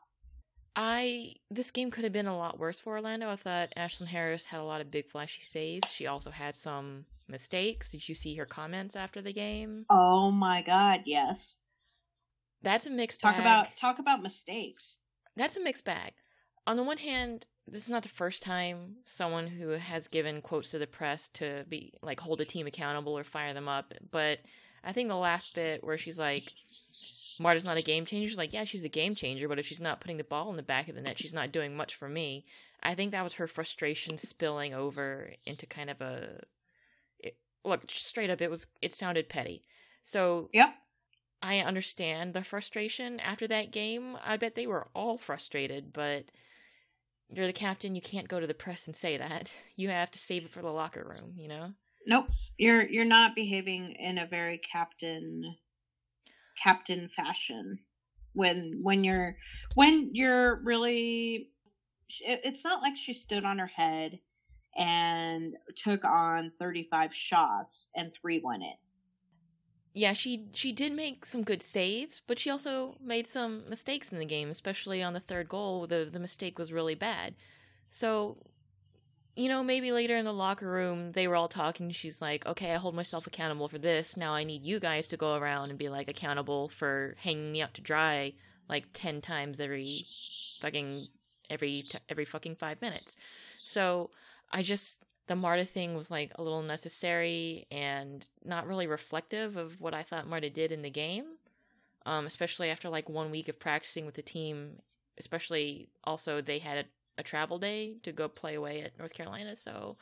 I 0.76 1.34
this 1.50 1.70
game 1.70 1.90
could 1.90 2.04
have 2.04 2.12
been 2.12 2.26
a 2.26 2.36
lot 2.36 2.58
worse 2.58 2.80
for 2.80 2.94
Orlando. 2.94 3.30
I 3.30 3.36
thought 3.36 3.72
Ashlyn 3.76 4.06
Harris 4.06 4.44
had 4.46 4.60
a 4.60 4.64
lot 4.64 4.80
of 4.80 4.90
big 4.90 5.08
flashy 5.08 5.42
saves. 5.42 5.90
She 5.90 6.06
also 6.06 6.30
had 6.30 6.56
some 6.56 7.06
mistakes. 7.28 7.90
Did 7.90 8.08
you 8.08 8.14
see 8.14 8.34
her 8.36 8.46
comments 8.46 8.96
after 8.96 9.20
the 9.20 9.32
game? 9.32 9.86
Oh 9.90 10.30
my 10.30 10.62
god, 10.62 11.00
yes. 11.06 11.56
That's 12.62 12.86
a 12.86 12.90
mixed 12.90 13.20
talk 13.20 13.34
bag. 13.34 13.40
about 13.40 13.68
talk 13.80 13.98
about 13.98 14.22
mistakes. 14.22 14.96
That's 15.36 15.56
a 15.56 15.62
mixed 15.62 15.84
bag. 15.84 16.12
On 16.66 16.76
the 16.76 16.82
one 16.82 16.98
hand, 16.98 17.46
this 17.66 17.82
is 17.82 17.90
not 17.90 18.02
the 18.02 18.08
first 18.08 18.42
time 18.42 18.96
someone 19.04 19.46
who 19.46 19.70
has 19.70 20.08
given 20.08 20.42
quotes 20.42 20.70
to 20.70 20.78
the 20.78 20.86
press 20.86 21.28
to 21.28 21.64
be 21.68 21.92
like 22.02 22.20
hold 22.20 22.40
a 22.40 22.44
team 22.44 22.66
accountable 22.66 23.16
or 23.16 23.24
fire 23.24 23.54
them 23.54 23.68
up, 23.68 23.94
but 24.10 24.40
I 24.82 24.92
think 24.92 25.08
the 25.08 25.16
last 25.16 25.54
bit 25.54 25.84
where 25.84 25.98
she's 25.98 26.18
like, 26.18 26.52
Marta's 27.38 27.64
not 27.64 27.78
a 27.78 27.82
game 27.82 28.04
changer. 28.04 28.28
She's 28.28 28.38
like, 28.38 28.52
yeah, 28.52 28.64
she's 28.64 28.84
a 28.84 28.88
game 28.88 29.14
changer, 29.14 29.48
but 29.48 29.58
if 29.58 29.66
she's 29.66 29.80
not 29.80 30.00
putting 30.00 30.18
the 30.18 30.24
ball 30.24 30.50
in 30.50 30.56
the 30.56 30.62
back 30.62 30.88
of 30.88 30.94
the 30.94 31.00
net, 31.00 31.18
she's 31.18 31.34
not 31.34 31.52
doing 31.52 31.74
much 31.76 31.94
for 31.94 32.08
me. 32.08 32.44
I 32.82 32.94
think 32.94 33.12
that 33.12 33.22
was 33.24 33.34
her 33.34 33.46
frustration 33.46 34.18
spilling 34.18 34.74
over 34.74 35.32
into 35.44 35.66
kind 35.66 35.90
of 35.90 36.00
a. 36.00 36.40
It, 37.18 37.36
look, 37.64 37.84
straight 37.88 38.30
up, 38.30 38.40
it 38.40 38.50
was. 38.50 38.66
It 38.82 38.92
sounded 38.92 39.28
petty. 39.28 39.64
So 40.02 40.50
Yep. 40.52 40.68
I 41.42 41.58
understand 41.60 42.34
the 42.34 42.44
frustration 42.44 43.18
after 43.20 43.48
that 43.48 43.70
game. 43.70 44.16
I 44.22 44.36
bet 44.36 44.54
they 44.54 44.66
were 44.66 44.88
all 44.94 45.16
frustrated, 45.16 45.92
but 45.92 46.30
you're 47.30 47.46
the 47.46 47.52
captain. 47.52 47.94
You 47.94 48.02
can't 48.02 48.28
go 48.28 48.40
to 48.40 48.46
the 48.46 48.54
press 48.54 48.86
and 48.86 48.94
say 48.96 49.16
that. 49.16 49.54
You 49.76 49.88
have 49.88 50.10
to 50.10 50.18
save 50.18 50.44
it 50.44 50.50
for 50.50 50.60
the 50.60 50.68
locker 50.70 51.02
room. 51.08 51.32
You 51.38 51.48
know. 51.48 51.72
Nope. 52.06 52.26
You're 52.58 52.82
you're 52.86 53.06
not 53.06 53.34
behaving 53.34 53.96
in 53.98 54.18
a 54.18 54.26
very 54.26 54.58
captain 54.58 55.56
captain 56.62 57.08
fashion 57.16 57.78
when 58.34 58.80
when 58.82 59.04
you're 59.04 59.36
when 59.74 60.10
you're 60.12 60.56
really 60.56 61.48
it- 62.20 62.40
it's 62.44 62.62
not 62.62 62.82
like 62.82 62.96
she 62.96 63.14
stood 63.14 63.44
on 63.44 63.58
her 63.58 63.66
head 63.68 64.18
and 64.76 65.56
took 65.76 66.04
on 66.04 66.52
35 66.58 67.14
shots 67.14 67.88
and 67.96 68.12
3 68.20 68.40
went 68.44 68.62
in. 68.62 68.74
Yeah, 69.92 70.12
she 70.12 70.46
she 70.52 70.70
did 70.72 70.92
make 70.92 71.26
some 71.26 71.42
good 71.42 71.62
saves, 71.62 72.22
but 72.26 72.38
she 72.38 72.48
also 72.50 72.96
made 73.00 73.26
some 73.26 73.68
mistakes 73.68 74.10
in 74.12 74.18
the 74.18 74.24
game, 74.24 74.48
especially 74.48 75.02
on 75.02 75.14
the 75.14 75.20
third 75.20 75.48
goal. 75.48 75.86
The 75.86 76.08
the 76.10 76.20
mistake 76.20 76.58
was 76.58 76.72
really 76.72 76.94
bad. 76.94 77.34
So, 77.90 78.38
you 79.36 79.48
know, 79.48 79.62
maybe 79.64 79.92
later 79.92 80.16
in 80.16 80.24
the 80.24 80.32
locker 80.32 80.68
room 80.70 81.12
they 81.12 81.26
were 81.28 81.36
all 81.36 81.48
talking. 81.48 81.90
She's 81.90 82.22
like, 82.22 82.46
"Okay, 82.46 82.72
I 82.72 82.76
hold 82.76 82.94
myself 82.94 83.26
accountable 83.26 83.68
for 83.68 83.78
this. 83.78 84.16
Now 84.16 84.32
I 84.32 84.44
need 84.44 84.64
you 84.64 84.80
guys 84.80 85.08
to 85.08 85.16
go 85.16 85.36
around 85.36 85.70
and 85.70 85.78
be 85.78 85.88
like 85.88 86.08
accountable 86.08 86.68
for 86.68 87.16
hanging 87.18 87.52
me 87.52 87.62
out 87.62 87.74
to 87.74 87.80
dry 87.82 88.34
like 88.68 88.86
10 88.92 89.20
times 89.20 89.60
every 89.60 90.06
fucking 90.60 91.08
every 91.50 91.84
every 92.08 92.24
fucking 92.24 92.56
5 92.56 92.80
minutes." 92.80 93.16
So, 93.62 94.10
I 94.52 94.62
just 94.62 95.02
the 95.30 95.36
Marta 95.36 95.64
thing 95.64 95.94
was 95.94 96.10
like 96.10 96.32
a 96.34 96.42
little 96.42 96.60
necessary 96.60 97.64
and 97.70 98.26
not 98.44 98.66
really 98.66 98.88
reflective 98.88 99.56
of 99.56 99.80
what 99.80 99.94
I 99.94 100.02
thought 100.02 100.26
Marta 100.26 100.50
did 100.50 100.72
in 100.72 100.82
the 100.82 100.90
game. 100.90 101.24
Um, 102.04 102.26
especially 102.26 102.68
after 102.68 102.88
like 102.88 103.08
one 103.08 103.30
week 103.30 103.48
of 103.48 103.60
practicing 103.60 104.06
with 104.06 104.16
the 104.16 104.22
team, 104.22 104.72
especially 105.18 105.88
also 106.02 106.40
they 106.40 106.58
had 106.58 106.78
a, 106.78 106.84
a 107.18 107.22
travel 107.22 107.60
day 107.60 107.98
to 108.02 108.10
go 108.10 108.26
play 108.26 108.56
away 108.56 108.80
at 108.82 108.98
North 108.98 109.14
Carolina. 109.14 109.54
So 109.54 109.96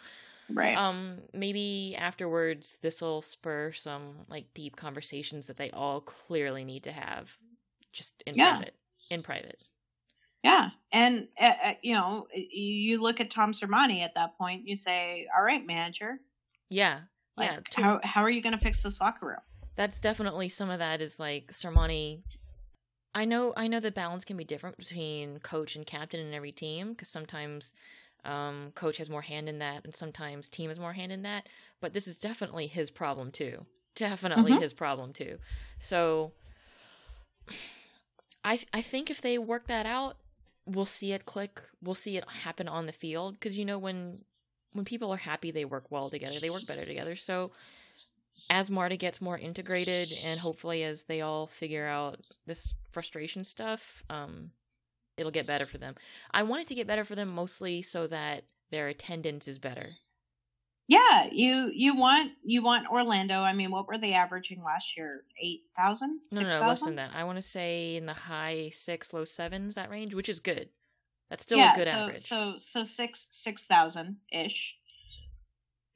Right. 0.48 0.78
um, 0.78 1.18
maybe 1.34 1.94
afterwards 1.98 2.78
this 2.80 3.02
will 3.02 3.20
spur 3.20 3.72
some 3.72 4.14
like 4.30 4.54
deep 4.54 4.76
conversations 4.76 5.46
that 5.48 5.58
they 5.58 5.70
all 5.72 6.00
clearly 6.00 6.64
need 6.64 6.84
to 6.84 6.92
have, 6.92 7.36
just 7.92 8.22
in 8.26 8.34
Yeah. 8.34 8.56
private. 8.56 8.76
In 9.10 9.22
private. 9.22 9.58
Yeah, 10.44 10.70
and 10.92 11.26
uh, 11.40 11.44
uh, 11.44 11.74
you 11.82 11.94
know, 11.94 12.28
you- 12.34 13.00
look 13.02 13.20
at 13.20 13.30
Tom 13.30 13.52
Sermanni 13.52 14.02
at 14.04 14.14
that 14.14 14.38
point. 14.38 14.66
You 14.68 14.76
say, 14.76 15.26
"All 15.36 15.42
right, 15.42 15.64
manager, 15.66 16.20
Yeah. 16.70 17.02
like, 17.36 17.50
yeah. 17.50 17.60
to- 17.72 17.82
how 17.82 18.00
how 18.04 18.22
are 18.22 18.30
you 18.30 18.40
going 18.42 18.56
to 18.56 18.62
fix 18.62 18.82
the 18.82 18.94
locker 19.00 19.26
room?" 19.26 19.40
that's 19.74 20.00
definitely 20.00 20.48
some 20.48 20.70
of 20.70 20.78
that 20.80 21.00
is 21.00 21.18
like 21.20 21.52
Sermanni. 21.52 22.22
I 23.14 23.24
know 23.24 23.52
I 23.56 23.66
know 23.68 23.80
the 23.80 23.90
balance 23.90 24.24
can 24.24 24.36
be 24.36 24.44
different 24.44 24.76
between 24.76 25.38
coach 25.40 25.74
and 25.76 25.84
captain 25.86 26.20
in 26.20 26.32
every 26.34 26.52
team 26.52 26.90
because 26.92 27.08
sometimes 27.08 27.72
um, 28.24 28.72
coach 28.74 28.98
has 28.98 29.08
more 29.08 29.22
hand 29.22 29.48
in 29.48 29.58
that 29.60 29.84
and 29.84 29.94
sometimes 29.94 30.48
team 30.48 30.68
has 30.68 30.78
more 30.78 30.92
hand 30.92 31.10
in 31.12 31.22
that. 31.22 31.48
But 31.80 31.92
this 31.94 32.06
is 32.06 32.18
definitely 32.18 32.66
his 32.66 32.90
problem 32.90 33.30
too. 33.30 33.66
Definitely 33.94 34.52
Mhm. 34.52 34.60
his 34.60 34.72
problem 34.74 35.12
too. 35.12 35.38
So 35.78 36.32
I 38.44 38.60
I 38.72 38.82
think 38.82 39.10
if 39.10 39.20
they 39.20 39.38
work 39.38 39.66
that 39.66 39.86
out, 39.86 40.16
we'll 40.68 40.86
see 40.86 41.12
it 41.12 41.24
click. 41.24 41.62
We'll 41.82 41.94
see 41.94 42.16
it 42.16 42.28
happen 42.28 42.68
on 42.68 42.86
the 42.86 42.92
field 42.92 43.34
because 43.34 43.58
you 43.58 43.64
know 43.64 43.78
when 43.78 44.24
when 44.72 44.84
people 44.84 45.10
are 45.12 45.16
happy, 45.16 45.50
they 45.50 45.64
work 45.64 45.90
well 45.90 46.10
together. 46.10 46.38
They 46.38 46.50
work 46.50 46.66
better 46.66 46.84
together. 46.84 47.16
So 47.16 47.52
as 48.50 48.70
Marta 48.70 48.96
gets 48.96 49.20
more 49.20 49.38
integrated 49.38 50.12
and 50.22 50.38
hopefully 50.40 50.84
as 50.84 51.04
they 51.04 51.20
all 51.20 51.46
figure 51.46 51.86
out 51.86 52.20
this 52.46 52.74
frustration 52.90 53.44
stuff, 53.44 54.02
um, 54.08 54.50
it'll 55.16 55.32
get 55.32 55.46
better 55.46 55.66
for 55.66 55.78
them. 55.78 55.94
I 56.30 56.42
want 56.42 56.62
it 56.62 56.68
to 56.68 56.74
get 56.74 56.86
better 56.86 57.04
for 57.04 57.14
them 57.14 57.28
mostly 57.28 57.82
so 57.82 58.06
that 58.06 58.44
their 58.70 58.88
attendance 58.88 59.48
is 59.48 59.58
better. 59.58 59.90
Yeah, 60.88 61.26
you 61.30 61.70
you 61.74 61.94
want 61.94 62.32
you 62.42 62.62
want 62.62 62.86
Orlando. 62.90 63.40
I 63.40 63.52
mean, 63.52 63.70
what 63.70 63.86
were 63.86 63.98
they 63.98 64.14
averaging 64.14 64.62
last 64.64 64.96
year? 64.96 65.22
Eight 65.40 65.60
thousand? 65.76 66.20
No, 66.32 66.40
no, 66.40 66.60
no, 66.60 66.66
less 66.66 66.82
than 66.82 66.96
that. 66.96 67.10
I 67.14 67.24
want 67.24 67.36
to 67.36 67.42
say 67.42 67.96
in 67.96 68.06
the 68.06 68.14
high 68.14 68.70
six, 68.72 69.12
low 69.12 69.24
sevens, 69.24 69.74
that 69.74 69.90
range, 69.90 70.14
which 70.14 70.30
is 70.30 70.40
good. 70.40 70.70
That's 71.28 71.42
still 71.42 71.58
yeah, 71.58 71.72
a 71.72 71.76
good 71.76 71.88
so, 71.88 71.92
average. 71.92 72.28
So 72.28 72.54
so 72.72 72.84
six 72.84 73.26
six 73.30 73.66
thousand 73.66 74.16
ish. 74.32 74.74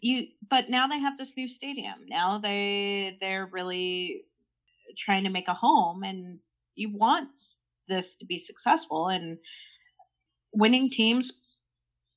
You 0.01 0.27
but 0.51 0.69
now 0.69 0.89
they 0.89 0.99
have 0.99 1.17
this 1.17 1.35
new 1.39 1.49
stadium. 1.49 2.05
Now 2.07 2.39
they 2.39 3.17
they're 3.19 3.49
really 3.51 4.25
trying 4.99 5.25
to 5.25 5.31
make 5.31 5.49
a 5.49 5.55
home, 5.55 6.03
and 6.03 6.39
you 6.75 6.95
want 6.95 7.31
this 7.89 8.17
to 8.17 8.27
be 8.27 8.39
successful. 8.39 9.09
And 9.09 9.39
winning 10.53 10.91
teams 10.91 11.33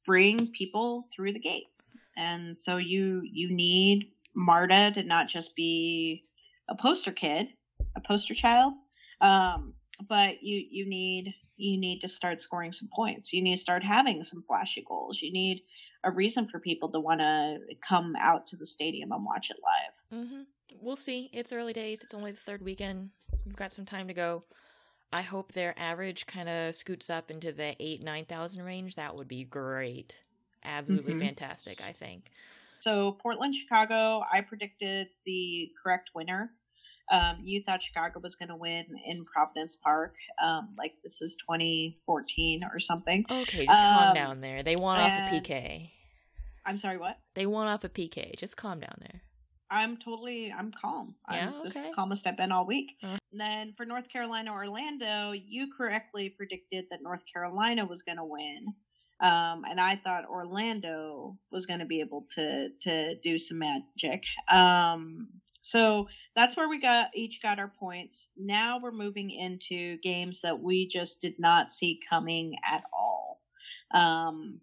bring 0.06 0.52
people 0.52 1.08
through 1.16 1.34
the 1.34 1.40
gates, 1.40 1.96
and 2.18 2.58
so 2.58 2.78
you 2.78 3.22
you 3.24 3.54
need 3.54 4.12
Marta 4.34 4.92
to 4.94 5.04
not 5.04 5.28
just 5.28 5.56
be 5.56 6.26
a 6.70 6.76
poster 6.76 7.12
kid, 7.12 7.48
a 7.96 8.02
poster 8.02 8.34
child, 8.34 8.74
um, 9.22 9.74
but 10.08 10.42
you 10.42 10.64
you 10.70 10.88
need 10.88 11.34
you 11.58 11.80
need 11.80 12.02
to 12.02 12.10
start 12.10 12.42
scoring 12.42 12.74
some 12.74 12.90
points. 12.94 13.32
You 13.32 13.42
need 13.42 13.56
to 13.56 13.62
start 13.62 13.84
having 13.84 14.24
some 14.24 14.44
flashy 14.48 14.84
goals. 14.88 15.20
You 15.22 15.32
need 15.32 15.64
a 16.04 16.12
reason 16.12 16.48
for 16.50 16.60
people 16.60 16.92
to 16.92 17.00
want 17.00 17.22
to 17.22 17.58
come 17.88 18.14
out 18.20 18.48
to 18.48 18.58
the 18.58 18.66
stadium 18.66 19.12
and 19.12 19.26
watch 19.26 19.50
it 19.50 19.58
live. 19.64 20.26
Mm-hmm. 20.26 20.42
We'll 20.82 20.96
see. 20.96 21.30
It's 21.34 21.52
early 21.54 21.74
days. 21.74 22.04
It's 22.04 22.14
only 22.14 22.32
the 22.32 22.40
third 22.40 22.62
weekend. 22.62 23.12
We've 23.46 23.56
got 23.56 23.72
some 23.72 23.86
time 23.86 24.08
to 24.08 24.14
go. 24.14 24.44
I 25.14 25.22
hope 25.22 25.54
their 25.54 25.74
average 25.78 26.26
kind 26.26 26.50
of 26.50 26.76
scoots 26.76 27.10
up 27.10 27.32
into 27.32 27.52
the 27.52 27.76
eight 27.80 28.04
nine 28.04 28.26
thousand 28.26 28.64
range. 28.64 28.96
That 28.96 29.16
would 29.16 29.28
be 29.28 29.44
great. 29.44 30.20
Absolutely 30.64 31.14
Mhm. 31.14 31.20
fantastic. 31.20 31.82
I 31.82 31.92
think. 31.92 32.32
So 32.80 33.14
Portland, 33.14 33.56
Chicago, 33.56 34.24
I 34.32 34.42
predicted 34.42 35.08
the 35.26 35.72
correct 35.82 36.12
winner. 36.14 36.52
Um, 37.12 37.38
you 37.44 37.62
thought 37.64 37.82
Chicago 37.84 38.20
was 38.20 38.36
going 38.36 38.50
to 38.50 38.56
win 38.56 38.86
in 39.06 39.26
Providence 39.26 39.76
Park, 39.76 40.16
um, 40.42 40.74
like 40.78 40.94
this 41.04 41.22
is 41.22 41.36
2014 41.38 42.64
or 42.64 42.80
something. 42.80 43.24
Okay, 43.30 43.66
just 43.68 43.82
calm 43.82 44.10
Um, 44.10 44.14
down 44.16 44.42
there. 44.42 44.64
They 44.64 44.76
won 44.76 45.00
off 45.00 45.16
a 45.18 45.22
PK. 45.32 45.92
I'm 46.66 46.80
sorry, 46.80 46.98
what? 46.98 47.20
They 47.36 47.46
won 47.46 47.68
off 47.68 47.84
a 47.84 47.90
PK. 47.90 48.36
Just 48.38 48.58
calm 48.58 48.80
down 48.80 48.98
there. 49.00 49.22
I'm 49.70 49.98
totally, 49.98 50.52
I'm 50.52 50.72
calm. 50.72 51.16
Yeah, 51.32 51.50
I'm 51.50 51.68
okay. 51.68 51.90
the 51.90 51.94
calmest 51.96 52.26
I've 52.26 52.38
been 52.38 52.52
all 52.52 52.66
week. 52.66 52.92
Uh. 53.04 53.18
Then 53.38 53.74
for 53.76 53.86
North 53.86 54.10
Carolina, 54.10 54.52
Orlando, 54.52 55.32
you 55.32 55.68
correctly 55.76 56.30
predicted 56.30 56.86
that 56.90 57.02
North 57.02 57.22
Carolina 57.32 57.86
was 57.86 58.02
going 58.02 58.18
to 58.18 58.26
win. 58.26 58.74
Um, 59.22 59.64
and 59.70 59.80
I 59.80 60.00
thought 60.04 60.26
Orlando 60.30 61.38
was 61.52 61.66
going 61.66 61.80
to 61.80 61.86
be 61.86 62.02
able 62.02 62.28
to, 62.36 62.70
to 62.82 63.16
do 63.16 63.40
some 63.40 63.60
magic. 63.60 64.24
Um, 64.52 65.30
so 65.62 66.08
that's 66.36 66.56
where 66.56 66.70
we 66.70 66.80
got 66.80 67.08
each 67.16 67.42
got 67.42 67.58
our 67.58 67.72
points. 67.80 68.28
Now 68.38 68.80
we're 68.82 68.92
moving 68.92 69.32
into 69.32 69.98
games 69.98 70.42
that 70.44 70.60
we 70.60 70.88
just 70.88 71.22
did 71.22 71.40
not 71.40 71.72
see 71.72 72.00
coming 72.10 72.56
at 72.72 72.84
all. 72.94 73.42
Um, 73.94 74.60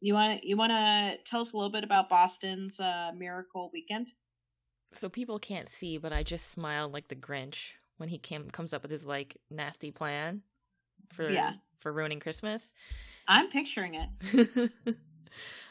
you 0.00 0.14
want 0.14 0.42
you 0.42 0.56
want 0.56 0.72
to 0.72 1.14
tell 1.30 1.40
us 1.40 1.52
a 1.52 1.56
little 1.56 1.70
bit 1.70 1.84
about 1.84 2.08
Boston's 2.08 2.78
uh, 2.80 3.12
miracle 3.16 3.70
weekend? 3.72 4.08
So 4.92 5.08
people 5.08 5.38
can't 5.38 5.68
see, 5.68 5.96
but 5.96 6.12
I 6.12 6.22
just 6.22 6.50
smiled 6.50 6.92
like 6.92 7.08
the 7.08 7.16
Grinch 7.16 7.70
when 8.02 8.08
he 8.08 8.18
came 8.18 8.50
comes 8.50 8.72
up 8.74 8.82
with 8.82 8.90
his 8.90 9.04
like 9.06 9.36
nasty 9.48 9.92
plan 9.92 10.42
for 11.12 11.30
Yeah. 11.30 11.52
for 11.78 11.92
ruining 11.92 12.18
Christmas. 12.18 12.74
I'm 13.28 13.48
picturing 13.50 13.94
it. 13.94 14.72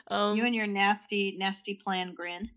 um, 0.07 0.38
you 0.38 0.45
and 0.45 0.55
your 0.55 0.65
nasty, 0.67 1.35
nasty 1.38 1.73
plan 1.73 2.13
grin. 2.13 2.50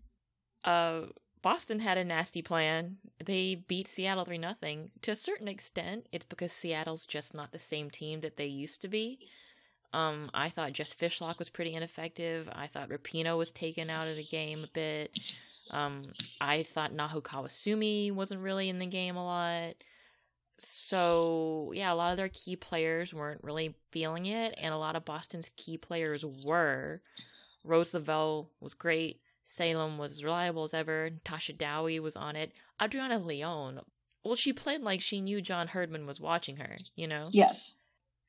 uh, 0.63 1.01
Boston 1.41 1.79
had 1.79 1.97
a 1.97 2.05
nasty 2.05 2.41
plan. 2.41 2.97
They 3.23 3.55
beat 3.67 3.89
Seattle 3.89 4.23
three 4.23 4.37
nothing. 4.37 4.91
To 5.01 5.11
a 5.11 5.15
certain 5.15 5.49
extent, 5.49 6.07
it's 6.13 6.25
because 6.25 6.53
Seattle's 6.53 7.05
just 7.05 7.33
not 7.35 7.51
the 7.51 7.59
same 7.59 7.89
team 7.91 8.21
that 8.21 8.37
they 8.37 8.45
used 8.47 8.81
to 8.83 8.87
be. 8.87 9.19
Um, 9.93 10.31
I 10.33 10.49
thought 10.49 10.71
Jess 10.73 10.93
Fishlock 10.95 11.37
was 11.37 11.49
pretty 11.49 11.73
ineffective. 11.75 12.49
I 12.51 12.67
thought 12.67 12.89
Rapinoe 12.89 13.37
was 13.37 13.51
taken 13.51 13.89
out 13.89 14.07
of 14.07 14.15
the 14.15 14.23
game 14.25 14.63
a 14.63 14.67
bit. 14.73 15.11
Um, 15.71 16.11
I 16.39 16.63
thought 16.63 16.93
Nahomi 16.93 17.21
Kawasumi 17.21 18.11
wasn't 18.11 18.41
really 18.41 18.69
in 18.69 18.79
the 18.79 18.85
game 18.85 19.15
a 19.15 19.25
lot. 19.25 19.75
So 20.57 21.71
yeah, 21.75 21.91
a 21.91 21.95
lot 21.95 22.11
of 22.11 22.17
their 22.17 22.29
key 22.29 22.55
players 22.55 23.13
weren't 23.13 23.43
really 23.43 23.75
feeling 23.91 24.25
it, 24.27 24.55
and 24.57 24.73
a 24.73 24.77
lot 24.77 24.95
of 24.95 25.05
Boston's 25.05 25.51
key 25.57 25.77
players 25.77 26.23
were. 26.23 27.01
Rose 27.63 27.93
Lavelle 27.93 28.51
was 28.59 28.73
great. 28.73 29.21
Salem 29.43 29.97
was 29.97 30.13
as 30.13 30.23
reliable 30.23 30.63
as 30.63 30.73
ever. 30.73 31.11
Tasha 31.23 31.57
Dowie 31.57 31.99
was 31.99 32.15
on 32.15 32.35
it. 32.35 32.53
Adriana 32.81 33.19
Leon, 33.19 33.81
well, 34.23 34.35
she 34.35 34.53
played 34.53 34.81
like 34.81 35.01
she 35.01 35.21
knew 35.21 35.41
John 35.41 35.67
Herdman 35.67 36.07
was 36.07 36.19
watching 36.19 36.57
her, 36.57 36.77
you 36.95 37.07
know? 37.07 37.29
Yes. 37.31 37.73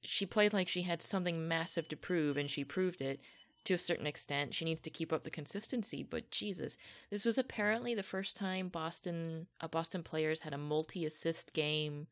She 0.02 0.26
played 0.26 0.52
like 0.52 0.68
she 0.68 0.82
had 0.82 1.00
something 1.00 1.48
massive 1.48 1.88
to 1.88 1.96
prove, 1.96 2.36
and 2.36 2.50
she 2.50 2.64
proved 2.64 3.00
it 3.00 3.20
to 3.66 3.74
a 3.74 3.78
certain 3.78 4.06
extent. 4.06 4.54
She 4.54 4.64
needs 4.64 4.80
to 4.82 4.90
keep 4.90 5.12
up 5.12 5.24
the 5.24 5.30
consistency, 5.30 6.02
but 6.02 6.30
Jesus, 6.30 6.76
this 7.10 7.24
was 7.24 7.38
apparently 7.38 7.94
the 7.94 8.02
first 8.02 8.36
time 8.36 8.68
Boston, 8.68 9.46
uh, 9.60 9.68
Boston 9.68 10.02
players 10.02 10.40
had 10.40 10.54
a 10.54 10.58
multi-assist 10.58 11.52
game 11.52 12.06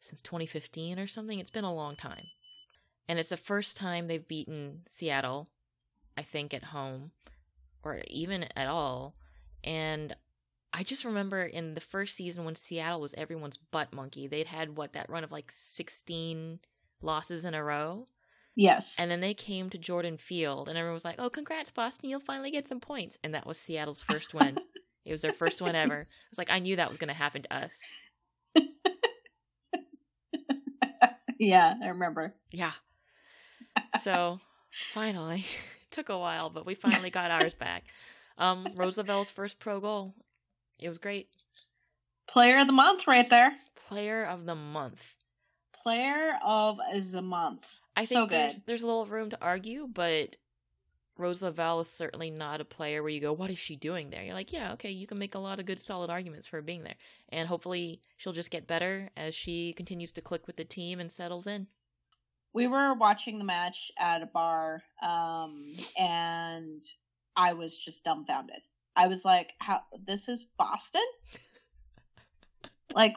since 0.00 0.20
2015 0.20 0.98
or 0.98 1.06
something. 1.06 1.38
It's 1.38 1.50
been 1.50 1.64
a 1.64 1.74
long 1.74 1.96
time, 1.96 2.26
and 3.08 3.18
it's 3.18 3.28
the 3.28 3.36
first 3.36 3.76
time 3.76 4.06
they've 4.06 4.26
beaten 4.26 4.82
Seattle, 4.86 5.48
I 6.16 6.22
think, 6.22 6.54
at 6.54 6.64
home 6.64 7.10
or 7.82 8.02
even 8.08 8.46
at 8.56 8.68
all. 8.68 9.14
And 9.62 10.14
I 10.72 10.82
just 10.82 11.04
remember 11.04 11.42
in 11.42 11.74
the 11.74 11.80
first 11.80 12.16
season 12.16 12.44
when 12.44 12.54
Seattle 12.54 13.00
was 13.00 13.14
everyone's 13.14 13.56
butt 13.56 13.92
monkey, 13.92 14.26
they'd 14.26 14.46
had 14.46 14.76
what 14.76 14.92
that 14.92 15.08
run 15.08 15.24
of 15.24 15.32
like 15.32 15.50
16 15.52 16.60
losses 17.00 17.44
in 17.44 17.54
a 17.54 17.64
row. 17.64 18.06
Yes. 18.56 18.94
And 18.96 19.10
then 19.10 19.20
they 19.20 19.34
came 19.34 19.68
to 19.70 19.78
Jordan 19.78 20.16
Field 20.16 20.68
and 20.68 20.78
everyone 20.78 20.94
was 20.94 21.04
like, 21.04 21.16
"Oh, 21.18 21.28
congrats 21.30 21.70
Boston, 21.70 22.08
you'll 22.08 22.20
finally 22.20 22.50
get 22.50 22.66
some 22.66 22.80
points." 22.80 23.18
And 23.22 23.34
that 23.34 23.46
was 23.46 23.58
Seattle's 23.58 24.02
first 24.02 24.32
win. 24.32 24.58
it 25.04 25.12
was 25.12 25.20
their 25.22 25.34
first 25.34 25.60
win 25.60 25.76
ever. 25.76 26.00
It 26.08 26.30
was 26.30 26.38
like 26.38 26.50
I 26.50 26.58
knew 26.58 26.76
that 26.76 26.88
was 26.88 26.98
going 26.98 27.08
to 27.08 27.14
happen 27.14 27.42
to 27.42 27.54
us. 27.54 27.78
yeah, 31.38 31.74
I 31.82 31.88
remember. 31.88 32.34
Yeah. 32.50 32.72
So, 34.00 34.40
finally, 34.92 35.40
it 35.40 35.60
took 35.90 36.08
a 36.08 36.18
while, 36.18 36.50
but 36.50 36.66
we 36.66 36.74
finally 36.74 37.10
got 37.10 37.30
ours 37.30 37.54
back. 37.54 37.84
Um, 38.38 38.68
Rose 38.74 38.96
Lavelle's 38.96 39.30
first 39.30 39.58
pro 39.58 39.80
goal. 39.80 40.14
It 40.80 40.88
was 40.88 40.98
great. 40.98 41.28
Player 42.28 42.58
of 42.60 42.66
the 42.66 42.72
month, 42.72 43.06
right 43.06 43.28
there. 43.30 43.52
Player 43.88 44.24
of 44.24 44.44
the 44.46 44.54
month. 44.54 45.14
Player 45.82 46.32
of 46.44 46.78
the 47.12 47.22
month. 47.22 47.62
I 47.96 48.04
think 48.04 48.30
So 48.30 48.36
there's 48.36 48.62
there's 48.62 48.82
a 48.82 48.86
little 48.86 49.06
room 49.06 49.30
to 49.30 49.38
argue, 49.40 49.88
but 49.88 50.36
Rose 51.16 51.40
Lavelle 51.40 51.80
is 51.80 51.88
certainly 51.88 52.30
not 52.30 52.60
a 52.60 52.64
player 52.64 53.02
where 53.02 53.10
you 53.10 53.20
go, 53.20 53.32
"What 53.32 53.50
is 53.50 53.58
she 53.58 53.74
doing 53.74 54.10
there?" 54.10 54.22
You're 54.22 54.34
like, 54.34 54.52
"Yeah, 54.52 54.74
okay, 54.74 54.90
you 54.90 55.06
can 55.06 55.18
make 55.18 55.34
a 55.34 55.38
lot 55.38 55.58
of 55.58 55.66
good, 55.66 55.80
solid 55.80 56.10
arguments 56.10 56.46
for 56.46 56.56
her 56.56 56.62
being 56.62 56.82
there," 56.82 56.96
and 57.30 57.48
hopefully 57.48 58.02
she'll 58.18 58.34
just 58.34 58.50
get 58.50 58.66
better 58.66 59.10
as 59.16 59.34
she 59.34 59.72
continues 59.72 60.12
to 60.12 60.20
click 60.20 60.46
with 60.46 60.56
the 60.56 60.64
team 60.64 61.00
and 61.00 61.10
settles 61.10 61.46
in. 61.46 61.68
We 62.52 62.66
were 62.66 62.94
watching 62.94 63.38
the 63.38 63.44
match 63.44 63.90
at 63.98 64.22
a 64.22 64.26
bar, 64.26 64.82
um, 65.02 65.74
and 65.98 66.82
I 67.34 67.54
was 67.54 67.76
just 67.76 68.04
dumbfounded. 68.04 68.60
I 68.94 69.06
was 69.06 69.24
like, 69.24 69.52
"How? 69.58 69.80
This 70.06 70.28
is 70.28 70.44
Boston? 70.58 71.06
like, 72.94 73.14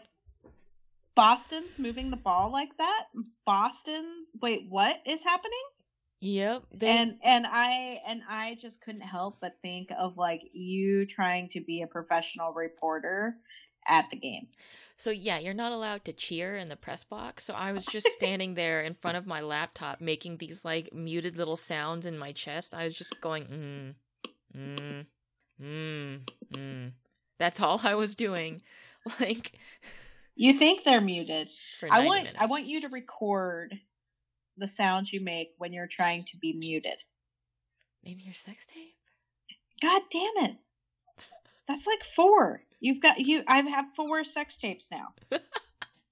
Boston's 1.20 1.78
moving 1.78 2.12
the 2.12 2.16
ball 2.16 2.50
like 2.50 2.78
that? 2.78 3.04
Boston? 3.46 4.06
Wait, 4.42 4.68
what 4.70 4.96
is 5.06 5.22
happening?" 5.22 5.60
Yep, 6.22 6.64
they, 6.74 6.88
and 6.98 7.18
and 7.22 7.46
I 7.46 8.00
and 8.08 8.22
I 8.30 8.58
just 8.62 8.80
couldn't 8.80 9.02
help 9.02 9.40
but 9.42 9.58
think 9.62 9.90
of 10.00 10.18
like 10.18 10.40
you 10.54 11.06
trying 11.06 11.50
to 11.50 11.60
be 11.60 11.82
a 11.82 11.88
professional 11.88 12.53
reporter 12.53 13.36
at 13.86 14.10
the 14.10 14.16
game. 14.16 14.48
So 14.96 15.10
yeah, 15.10 15.40
you're 15.40 15.53
not 15.53 15.74
allowed 15.74 16.05
to 16.05 16.14
cheer 16.14 16.55
in 16.55 16.70
the 16.70 16.77
press 16.77 17.03
box. 17.03 17.44
So 17.44 17.53
I 17.53 17.74
was 17.74 17.86
just 17.86 18.08
standing 18.08 18.53
there 18.53 18.79
in 18.82 18.94
front 18.94 19.18
of 19.18 19.27
my 19.27 19.42
laptop 19.42 20.00
making 20.00 20.38
these 20.38 20.64
like 20.64 20.94
muted 20.94 21.36
little 21.36 21.58
sounds 21.58 22.05
in 22.05 22.18
my 22.18 22.32
chest. 22.32 22.74
I 22.74 22.86
was 22.86 22.96
just 22.96 23.20
going 23.20 23.44
mm 23.46 24.29
mm 24.58 25.05
mm 25.62 26.20
mm. 26.53 26.92
That's 27.38 27.60
all 27.60 27.82
I 27.84 27.96
was 27.96 28.16
doing. 28.16 28.62
Like 29.20 29.53
You 30.40 30.58
think 30.58 30.86
they're 30.86 31.02
muted. 31.02 31.50
I 31.92 32.06
want 32.06 32.24
minutes. 32.24 32.38
I 32.40 32.46
want 32.46 32.66
you 32.66 32.82
to 32.82 32.88
record 32.88 33.78
the 34.56 34.70
sounds 34.70 35.12
you 35.12 35.22
make 35.22 35.50
when 35.58 35.74
you're 35.74 35.86
trying 35.86 36.24
to 36.32 36.38
be 36.38 36.54
muted. 36.54 36.98
Maybe 38.06 38.22
your 38.22 38.34
sex 38.34 38.66
tape? 38.66 38.96
God 39.82 40.02
damn 40.10 40.46
it. 40.50 40.56
That's 41.68 41.86
like 41.86 42.00
four. 42.16 42.62
You've 42.80 43.02
got 43.02 43.20
you 43.20 43.44
I 43.50 43.58
have 43.58 43.88
four 43.98 44.24
sex 44.24 44.58
tapes 44.58 44.86
now. 44.90 45.10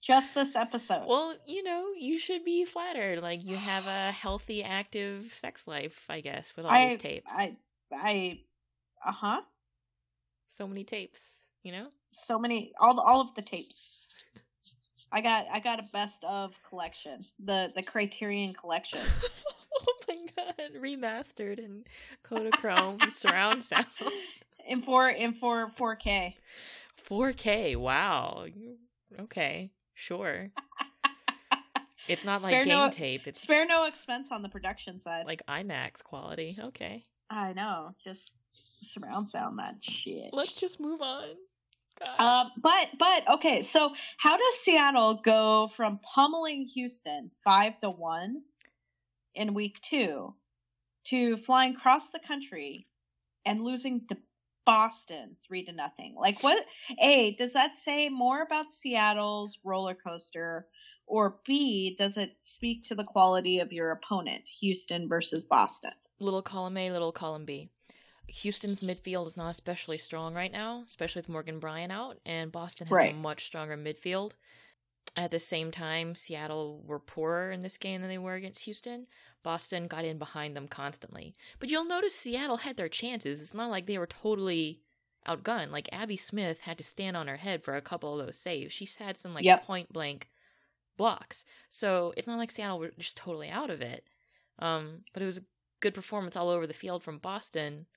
Just 0.04 0.36
this 0.36 0.58
episode. 0.58 1.06
Well, 1.08 1.34
you 1.46 1.64
know, 1.64 1.92
you 1.98 2.20
should 2.20 2.44
be 2.44 2.66
flattered. 2.66 3.22
Like 3.22 3.46
you 3.46 3.56
have 3.56 3.86
a 3.86 4.12
healthy, 4.24 4.62
active 4.62 5.34
sex 5.34 5.68
life, 5.68 6.06
I 6.10 6.20
guess, 6.20 6.54
with 6.58 6.66
all 6.66 6.72
I, 6.72 6.90
these 6.90 6.98
tapes. 6.98 7.34
I 7.34 7.56
I 7.94 8.40
uh-huh. 9.08 9.42
So 10.50 10.68
many 10.68 10.84
tapes, 10.84 11.22
you 11.64 11.72
know? 11.72 11.88
so 12.28 12.38
many 12.38 12.74
all 12.80 13.00
all 13.00 13.22
of 13.22 13.34
the 13.36 13.42
tapes. 13.42 13.97
I 15.12 15.22
got 15.22 15.46
I 15.52 15.60
got 15.60 15.80
a 15.80 15.84
best 15.94 16.24
of 16.24 16.54
collection. 16.68 17.26
The 17.44 17.72
the 17.76 17.84
Criterion 17.84 18.54
collection. 18.54 19.00
oh 19.82 19.94
my 20.08 20.16
god, 20.36 20.72
remastered 20.82 21.60
in 21.60 21.86
Kodachrome 22.24 23.12
surround 23.12 23.64
sound. 23.64 23.86
In 24.68 24.82
four 24.82 25.10
in 25.10 25.34
four 25.34 25.72
four 25.78 25.96
K. 25.96 26.36
4K, 27.10 27.78
wow. 27.78 28.46
Okay, 29.20 29.72
sure. 29.94 30.50
It's 32.08 32.24
not 32.24 32.42
like 32.42 32.52
Spare 32.52 32.64
game 32.64 32.78
no- 32.78 32.90
tape, 32.90 33.28
it's 33.28 33.42
Spare 33.42 33.66
no 33.66 33.84
expense 33.84 34.30
on 34.32 34.42
the 34.42 34.48
production 34.48 34.98
side. 34.98 35.26
like 35.26 35.42
IMAX 35.46 36.02
quality. 36.02 36.58
Okay. 36.58 37.04
I 37.30 37.52
know, 37.52 37.94
just 38.02 38.32
surround 38.82 39.28
sound 39.28 39.60
that 39.60 39.76
shit. 39.82 40.30
Let's 40.32 40.56
just 40.56 40.80
move 40.80 41.02
on. 41.02 41.26
God. 42.00 42.20
Um, 42.20 42.52
but 42.62 42.90
but 42.98 43.34
okay, 43.36 43.62
so 43.62 43.94
how 44.18 44.38
does 44.38 44.56
Seattle 44.60 45.22
go 45.24 45.70
from 45.76 46.00
pummeling 46.16 46.70
Houston 46.74 47.32
five 47.44 47.80
to 47.82 47.90
one 47.90 48.42
in 49.36 49.54
week 49.54 49.76
two 49.82 50.34
to 51.08 51.38
flying 51.38 51.76
across 51.76 52.10
the 52.10 52.20
country 52.20 52.88
and 53.46 53.64
losing 53.64 54.02
to 54.10 54.18
Boston 54.66 55.36
three 55.48 55.64
to 55.66 55.72
nothing? 55.72 56.16
Like 56.18 56.44
what? 56.44 56.64
A 57.02 57.36
does 57.38 57.54
that 57.54 57.76
say 57.76 58.10
more 58.10 58.42
about 58.42 58.72
Seattle's 58.72 59.58
roller 59.64 59.96
coaster, 59.96 60.68
or 61.06 61.38
B 61.46 61.96
does 61.98 62.18
it 62.18 62.32
speak 62.44 62.86
to 62.86 62.96
the 62.96 63.04
quality 63.04 63.60
of 63.60 63.72
your 63.72 63.92
opponent, 63.92 64.44
Houston 64.60 65.08
versus 65.08 65.44
Boston? 65.44 65.92
little 66.20 66.42
column 66.42 66.78
A, 66.78 66.92
little 66.92 67.12
column 67.12 67.46
B. 67.46 67.70
Houston's 68.28 68.82
midfield 68.82 69.28
is 69.28 69.38
not 69.38 69.50
especially 69.52 69.98
strong 69.98 70.34
right 70.34 70.52
now, 70.52 70.84
especially 70.86 71.20
with 71.20 71.30
Morgan 71.30 71.60
Brian 71.60 71.92
out, 71.92 72.20
and 72.26 72.52
Boston 72.52 72.88
has 72.88 72.98
Right. 72.98 73.14
a 73.14 73.18
much 73.18 73.46
stronger 73.46 73.78
midfield. 73.78 74.34
At 75.16 75.32
the 75.32 75.40
same 75.40 75.72
time, 75.72 76.14
Seattle 76.14 76.84
were 76.86 77.00
poorer 77.00 77.52
in 77.52 77.64
this 77.64 77.78
game 77.78 78.02
than 78.02 78.10
they 78.10 78.18
were 78.20 78.36
against 78.36 78.66
Houston. 78.66 79.08
Boston 79.42 79.88
got 79.88 80.06
in 80.06 80.20
behind 80.20 80.56
them 80.56 80.68
constantly. 80.68 81.34
But 81.60 81.70
you'll 81.70 81.86
notice 81.86 82.14
Seattle 82.14 82.58
had 82.58 82.78
their 82.78 82.90
chances. 82.90 83.42
It's 83.42 83.54
not 83.54 83.72
like 83.72 83.88
they 83.88 83.98
were 83.98 84.06
totally 84.06 84.84
outgunned. 85.28 85.72
Like 85.72 85.90
Abby 85.92 86.18
Smith 86.18 86.62
had 86.62 86.78
to 86.78 86.84
stand 86.84 87.18
on 87.18 87.28
her 87.28 87.38
head 87.38 87.64
for 87.64 87.76
a 87.76 87.82
couple 87.82 88.20
of 88.20 88.26
those 88.26 88.38
saves. 88.38 88.74
She's 88.74 88.96
had 88.96 89.18
some 89.18 89.34
like 89.34 89.46
Yep. 89.46 89.64
point 89.64 89.92
blank 89.92 90.30
blocks. 90.98 91.46
So 91.70 92.14
it's 92.18 92.28
not 92.28 92.38
like 92.38 92.52
Seattle 92.52 92.80
were 92.80 92.92
just 93.00 93.18
totally 93.18 93.50
out 93.50 93.70
of 93.72 93.82
it. 93.82 94.08
Um, 94.60 95.04
but 95.14 95.24
it 95.24 95.26
was 95.26 95.38
a 95.40 95.46
good 95.80 95.94
performance 95.94 96.36
all 96.36 96.50
over 96.50 96.68
the 96.68 96.74
field 96.74 97.04
from 97.04 97.18
Boston. 97.18 97.88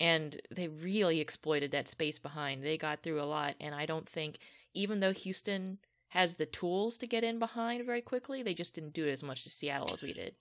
And 0.00 0.40
they 0.50 0.66
really 0.68 1.20
exploited 1.20 1.70
that 1.72 1.86
space 1.86 2.18
behind. 2.18 2.64
They 2.64 2.78
got 2.78 3.02
through 3.02 3.20
a 3.20 3.24
lot. 3.24 3.54
And 3.60 3.74
I 3.74 3.86
don't 3.86 4.08
think, 4.08 4.38
even 4.74 5.00
though 5.00 5.12
Houston 5.12 5.78
has 6.08 6.36
the 6.36 6.46
tools 6.46 6.98
to 6.98 7.06
get 7.06 7.22
in 7.22 7.38
behind 7.38 7.84
very 7.86 8.00
quickly, 8.00 8.42
they 8.42 8.54
just 8.54 8.74
didn't 8.74 8.94
do 8.94 9.06
it 9.06 9.12
as 9.12 9.22
much 9.22 9.44
to 9.44 9.50
Seattle 9.50 9.92
as 9.92 10.02
we 10.02 10.12
did. 10.12 10.34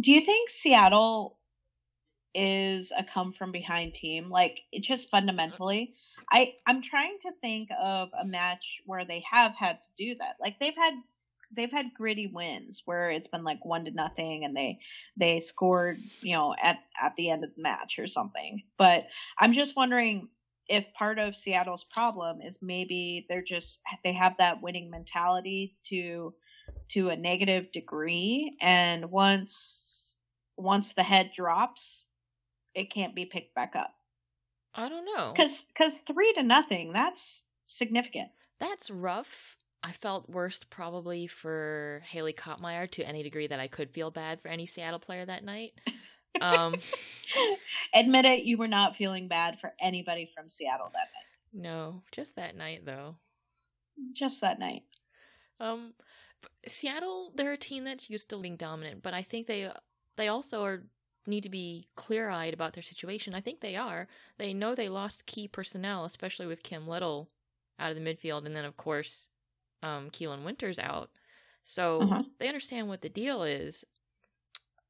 Do 0.00 0.10
you 0.10 0.24
think 0.24 0.50
Seattle 0.50 1.38
is 2.34 2.92
a 2.96 3.04
come 3.04 3.32
from 3.32 3.52
behind 3.52 3.94
team? 3.94 4.30
Like 4.30 4.60
it 4.72 4.82
just 4.82 5.10
fundamentally, 5.10 5.94
I 6.30 6.52
I'm 6.66 6.82
trying 6.82 7.18
to 7.22 7.32
think 7.40 7.68
of 7.82 8.08
a 8.18 8.24
match 8.24 8.80
where 8.86 9.04
they 9.04 9.22
have 9.30 9.52
had 9.58 9.78
to 9.82 9.88
do 9.96 10.14
that. 10.18 10.36
Like 10.40 10.58
they've 10.58 10.76
had 10.76 10.94
they've 11.56 11.72
had 11.72 11.86
gritty 11.96 12.26
wins 12.26 12.82
where 12.84 13.10
it's 13.10 13.28
been 13.28 13.44
like 13.44 13.64
one 13.64 13.84
to 13.86 13.90
nothing 13.90 14.44
and 14.44 14.56
they 14.56 14.78
they 15.16 15.40
scored 15.40 15.98
you 16.20 16.34
know 16.34 16.54
at 16.62 16.76
at 17.02 17.14
the 17.16 17.30
end 17.30 17.44
of 17.44 17.54
the 17.54 17.62
match 17.62 17.98
or 17.98 18.06
something. 18.06 18.62
But 18.76 19.06
I'm 19.38 19.52
just 19.52 19.76
wondering 19.76 20.28
if 20.68 20.84
part 20.92 21.18
of 21.18 21.34
Seattle's 21.36 21.84
problem 21.84 22.40
is 22.42 22.58
maybe 22.60 23.24
they're 23.28 23.42
just 23.42 23.80
they 24.04 24.12
have 24.12 24.34
that 24.38 24.62
winning 24.62 24.90
mentality 24.90 25.76
to 25.88 26.34
to 26.90 27.08
a 27.08 27.16
negative 27.16 27.72
degree 27.72 28.56
and 28.60 29.10
once 29.10 30.16
once 30.56 30.92
the 30.92 31.02
head 31.02 31.30
drops 31.34 32.04
it 32.74 32.92
can't 32.92 33.14
be 33.14 33.24
picked 33.24 33.54
back 33.54 33.72
up 33.74 33.94
I 34.74 34.88
don't 34.90 35.06
know. 35.06 35.32
because 35.34 35.64
because 35.68 36.00
three 36.00 36.32
to 36.34 36.42
nothing 36.42 36.92
that's 36.92 37.42
significant 37.66 38.28
That's 38.60 38.90
rough. 38.90 39.56
I 39.82 39.92
felt 39.92 40.28
worst 40.28 40.70
probably 40.70 41.26
for 41.26 42.02
Haley 42.04 42.32
Kopmeyer 42.32 42.90
to 42.92 43.06
any 43.06 43.22
degree 43.22 43.46
that 43.46 43.60
I 43.60 43.68
could 43.68 43.90
feel 43.90 44.10
bad 44.10 44.40
for 44.40 44.48
any 44.48 44.66
Seattle 44.66 44.98
player 44.98 45.24
that 45.24 45.44
night. 45.44 45.72
Um, 46.40 46.74
Admit 47.94 48.24
it, 48.24 48.44
you 48.44 48.58
were 48.58 48.68
not 48.68 48.96
feeling 48.96 49.28
bad 49.28 49.58
for 49.60 49.72
anybody 49.80 50.30
from 50.34 50.48
Seattle 50.48 50.90
that 50.92 50.98
night. 50.98 51.62
no, 51.62 52.02
just 52.12 52.36
that 52.36 52.56
night 52.56 52.84
though. 52.84 53.16
Just 54.12 54.40
that 54.42 54.58
night. 54.58 54.82
Um, 55.60 55.94
Seattle, 56.66 57.32
they're 57.34 57.52
a 57.52 57.56
team 57.56 57.84
that's 57.84 58.10
used 58.10 58.30
to 58.30 58.38
being 58.38 58.56
dominant, 58.56 59.02
but 59.02 59.14
I 59.14 59.22
think 59.22 59.46
they 59.46 59.70
they 60.16 60.28
also 60.28 60.64
are 60.64 60.84
need 61.26 61.42
to 61.42 61.48
be 61.48 61.88
clear 61.94 62.30
eyed 62.30 62.54
about 62.54 62.72
their 62.72 62.82
situation. 62.82 63.34
I 63.34 63.40
think 63.40 63.60
they 63.60 63.76
are. 63.76 64.08
They 64.38 64.54
know 64.54 64.74
they 64.74 64.88
lost 64.88 65.26
key 65.26 65.46
personnel, 65.48 66.04
especially 66.04 66.46
with 66.46 66.62
Kim 66.62 66.86
Little 66.86 67.28
out 67.78 67.90
of 67.90 67.96
the 67.96 68.02
midfield, 68.02 68.46
and 68.46 68.56
then 68.56 68.64
of 68.64 68.76
course, 68.76 69.28
um, 69.82 70.10
Keelin 70.10 70.44
Winters 70.44 70.78
out. 70.78 71.10
So 71.64 72.00
Mhm. 72.02 72.30
they 72.38 72.48
understand 72.48 72.88
what 72.88 73.02
the 73.02 73.08
deal 73.08 73.42
is. 73.42 73.84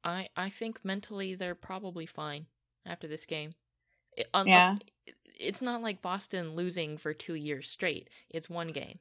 I 0.03 0.29
I 0.35 0.49
think 0.49 0.83
mentally 0.85 1.35
they're 1.35 1.55
probably 1.55 2.05
fine 2.05 2.47
after 2.85 3.07
this 3.07 3.25
game. 3.25 3.51
It, 4.15 4.29
un- 4.33 4.47
Yeah. 4.47 4.77
it's 5.25 5.61
not 5.61 5.81
like 5.81 6.01
Boston 6.01 6.55
losing 6.55 6.97
for 6.97 7.13
two 7.13 7.35
years 7.35 7.69
straight. 7.69 8.09
It's 8.29 8.49
one 8.49 8.69
game. 8.69 8.99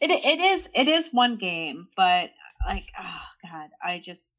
It 0.00 0.10
it 0.10 0.40
is 0.40 0.68
it 0.74 0.88
is 0.88 1.08
one 1.12 1.36
game, 1.36 1.88
but 1.96 2.30
like 2.66 2.86
oh 2.98 3.22
god, 3.42 3.70
I 3.82 3.98
just 3.98 4.36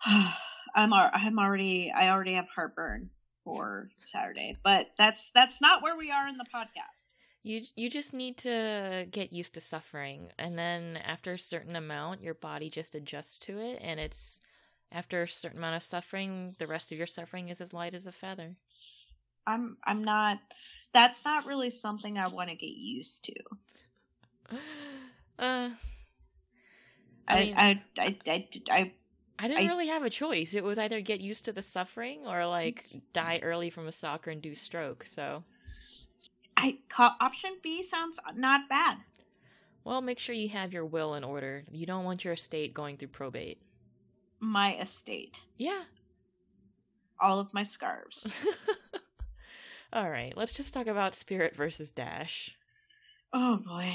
I'm 0.04 0.92
I'm 0.92 1.38
already 1.38 1.92
I 1.94 2.08
already 2.08 2.34
have 2.34 2.48
heartburn 2.54 3.10
for 3.44 3.90
Saturday, 4.12 4.56
but 4.62 4.86
that's 4.96 5.30
that's 5.34 5.60
not 5.60 5.82
where 5.82 5.96
we 5.96 6.10
are 6.10 6.28
in 6.28 6.36
the 6.36 6.46
podcast. 6.54 6.97
You 7.48 7.62
you 7.76 7.88
just 7.88 8.12
need 8.12 8.36
to 8.38 9.06
get 9.10 9.32
used 9.32 9.54
to 9.54 9.60
suffering, 9.62 10.32
and 10.38 10.58
then 10.58 10.98
after 10.98 11.32
a 11.32 11.38
certain 11.38 11.76
amount, 11.76 12.20
your 12.22 12.34
body 12.34 12.68
just 12.68 12.94
adjusts 12.94 13.38
to 13.46 13.58
it, 13.58 13.78
and 13.82 13.98
it's 13.98 14.42
after 14.92 15.22
a 15.22 15.28
certain 15.28 15.56
amount 15.56 15.76
of 15.76 15.82
suffering, 15.82 16.56
the 16.58 16.66
rest 16.66 16.92
of 16.92 16.98
your 16.98 17.06
suffering 17.06 17.48
is 17.48 17.62
as 17.62 17.72
light 17.72 17.94
as 17.94 18.06
a 18.06 18.12
feather. 18.12 18.56
I'm 19.46 19.78
I'm 19.82 20.04
not 20.04 20.40
that's 20.92 21.24
not 21.24 21.46
really 21.46 21.70
something 21.70 22.18
I 22.18 22.26
want 22.28 22.50
to 22.50 22.54
get 22.54 22.66
used 22.66 23.24
to. 23.24 24.56
Uh, 25.38 25.70
I 27.28 27.34
I 27.36 27.40
mean- 27.44 27.56
I 27.56 27.82
I 27.96 28.16
I, 28.26 28.48
I, 28.70 28.92
I 29.38 29.48
didn't 29.48 29.64
I- 29.64 29.68
really 29.68 29.86
have 29.86 30.02
a 30.02 30.10
choice. 30.10 30.52
It 30.52 30.64
was 30.64 30.78
either 30.78 31.00
get 31.00 31.20
used 31.20 31.44
to 31.46 31.52
the 31.52 31.62
suffering 31.62 32.26
or 32.26 32.44
like 32.44 32.88
die 33.14 33.38
early 33.42 33.70
from 33.70 33.86
a 33.86 33.92
soccer 33.92 34.32
induced 34.32 34.64
stroke. 34.64 35.06
So, 35.06 35.44
I 36.60 36.78
option 37.20 37.50
B 37.62 37.84
sounds 37.84 38.16
not 38.34 38.68
bad. 38.68 38.98
well, 39.84 40.00
make 40.00 40.18
sure 40.18 40.34
you 40.34 40.48
have 40.50 40.72
your 40.72 40.84
will 40.84 41.14
in 41.14 41.24
order. 41.24 41.64
You 41.70 41.86
don't 41.86 42.04
want 42.04 42.24
your 42.24 42.34
estate 42.34 42.74
going 42.74 42.96
through 42.96 43.08
probate. 43.08 43.60
My 44.40 44.74
estate, 44.80 45.34
Yeah. 45.56 45.82
all 47.20 47.40
of 47.40 47.52
my 47.54 47.64
scarves. 47.64 48.24
All 49.92 50.10
right, 50.10 50.36
let's 50.36 50.52
just 50.52 50.74
talk 50.74 50.86
about 50.86 51.14
Spirit 51.14 51.56
versus 51.56 51.90
Dash. 51.90 52.54
Oh 53.32 53.56
boy. 53.56 53.94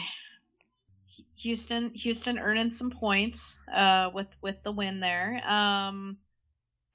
Houston 1.37 1.91
Houston 1.93 2.39
earning 2.39 2.71
some 2.71 2.89
points 2.89 3.55
uh 3.73 4.09
with 4.13 4.27
with 4.41 4.55
the 4.63 4.71
win 4.71 4.99
there. 4.99 5.41
Um 5.47 6.17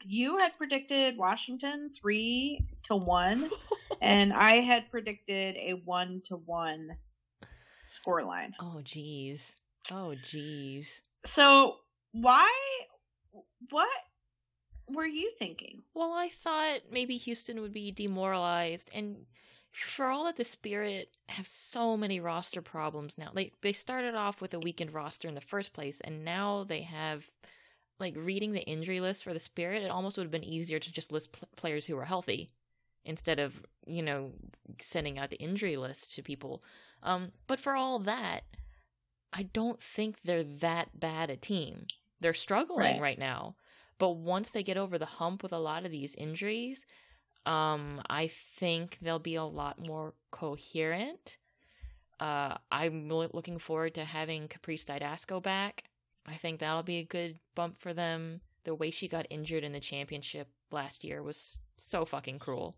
you 0.04 0.38
had 0.38 0.56
predicted 0.56 1.16
Washington 1.16 1.90
3 2.00 2.64
to 2.86 2.96
1 2.96 3.50
and 4.00 4.32
I 4.32 4.60
had 4.60 4.90
predicted 4.90 5.56
a 5.56 5.80
1 5.84 6.22
to 6.28 6.36
1 6.36 6.88
scoreline. 8.06 8.52
Oh, 8.60 8.80
jeez. 8.82 9.54
Oh, 9.90 10.14
jeez. 10.22 11.00
So, 11.26 11.76
why 12.12 12.48
what 13.70 13.88
were 14.88 15.06
you 15.06 15.32
thinking? 15.38 15.82
Well, 15.94 16.12
I 16.12 16.28
thought 16.28 16.80
maybe 16.90 17.16
Houston 17.16 17.60
would 17.60 17.72
be 17.72 17.90
demoralized, 17.90 18.90
and 18.94 19.26
for 19.72 20.06
all 20.06 20.24
that 20.24 20.36
the 20.36 20.44
Spirit 20.44 21.10
have 21.28 21.46
so 21.46 21.96
many 21.96 22.20
roster 22.20 22.62
problems 22.62 23.18
now. 23.18 23.30
Like 23.34 23.54
they 23.62 23.72
started 23.72 24.14
off 24.14 24.40
with 24.40 24.54
a 24.54 24.60
weakened 24.60 24.94
roster 24.94 25.28
in 25.28 25.34
the 25.34 25.40
first 25.40 25.72
place, 25.72 26.00
and 26.00 26.24
now 26.24 26.64
they 26.64 26.82
have 26.82 27.30
like 28.00 28.14
reading 28.16 28.52
the 28.52 28.62
injury 28.62 29.00
list 29.00 29.24
for 29.24 29.32
the 29.34 29.40
Spirit. 29.40 29.82
It 29.82 29.90
almost 29.90 30.16
would 30.16 30.24
have 30.24 30.30
been 30.30 30.44
easier 30.44 30.78
to 30.78 30.92
just 30.92 31.12
list 31.12 31.32
pl- 31.32 31.48
players 31.56 31.86
who 31.86 31.96
were 31.96 32.04
healthy 32.04 32.48
instead 33.04 33.38
of 33.40 33.62
you 33.86 34.02
know 34.02 34.32
sending 34.80 35.18
out 35.18 35.30
the 35.30 35.36
injury 35.38 35.76
list 35.76 36.14
to 36.14 36.22
people. 36.22 36.62
Um, 37.02 37.32
but 37.46 37.60
for 37.60 37.74
all 37.74 37.98
that, 38.00 38.42
I 39.32 39.44
don't 39.44 39.82
think 39.82 40.22
they're 40.22 40.42
that 40.44 40.98
bad 40.98 41.30
a 41.30 41.36
team. 41.36 41.86
They're 42.20 42.34
struggling 42.34 42.78
Right. 42.94 43.00
right 43.00 43.18
now. 43.18 43.56
But 43.98 44.10
once 44.10 44.50
they 44.50 44.62
get 44.62 44.76
over 44.76 44.96
the 44.98 45.06
hump 45.06 45.42
with 45.42 45.52
a 45.52 45.58
lot 45.58 45.84
of 45.84 45.90
these 45.90 46.14
injuries, 46.14 46.84
um, 47.46 48.00
I 48.08 48.28
think 48.28 48.98
they'll 49.00 49.18
be 49.18 49.34
a 49.34 49.44
lot 49.44 49.78
more 49.84 50.14
coherent. 50.30 51.36
Uh, 52.20 52.56
I'm 52.70 53.08
looking 53.08 53.58
forward 53.58 53.94
to 53.94 54.04
having 54.04 54.48
Caprice 54.48 54.84
Dydasco 54.84 55.42
back. 55.42 55.84
I 56.28 56.34
think 56.34 56.60
that'll 56.60 56.82
be 56.82 56.98
a 56.98 57.04
good 57.04 57.38
bump 57.54 57.76
for 57.76 57.92
them. 57.92 58.40
The 58.64 58.74
way 58.74 58.90
she 58.90 59.08
got 59.08 59.26
injured 59.30 59.64
in 59.64 59.72
the 59.72 59.80
championship 59.80 60.48
last 60.70 61.04
year 61.04 61.22
was 61.22 61.58
so 61.76 62.04
fucking 62.04 62.38
cruel. 62.38 62.74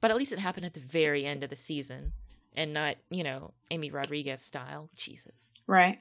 But 0.00 0.10
at 0.10 0.16
least 0.16 0.32
it 0.32 0.38
happened 0.38 0.66
at 0.66 0.74
the 0.74 0.80
very 0.80 1.26
end 1.26 1.42
of 1.42 1.50
the 1.50 1.56
season 1.56 2.12
and 2.54 2.72
not, 2.72 2.96
you 3.10 3.24
know, 3.24 3.52
Amy 3.70 3.90
Rodriguez 3.90 4.42
style. 4.42 4.88
Jesus 4.96 5.50
Right. 5.66 5.98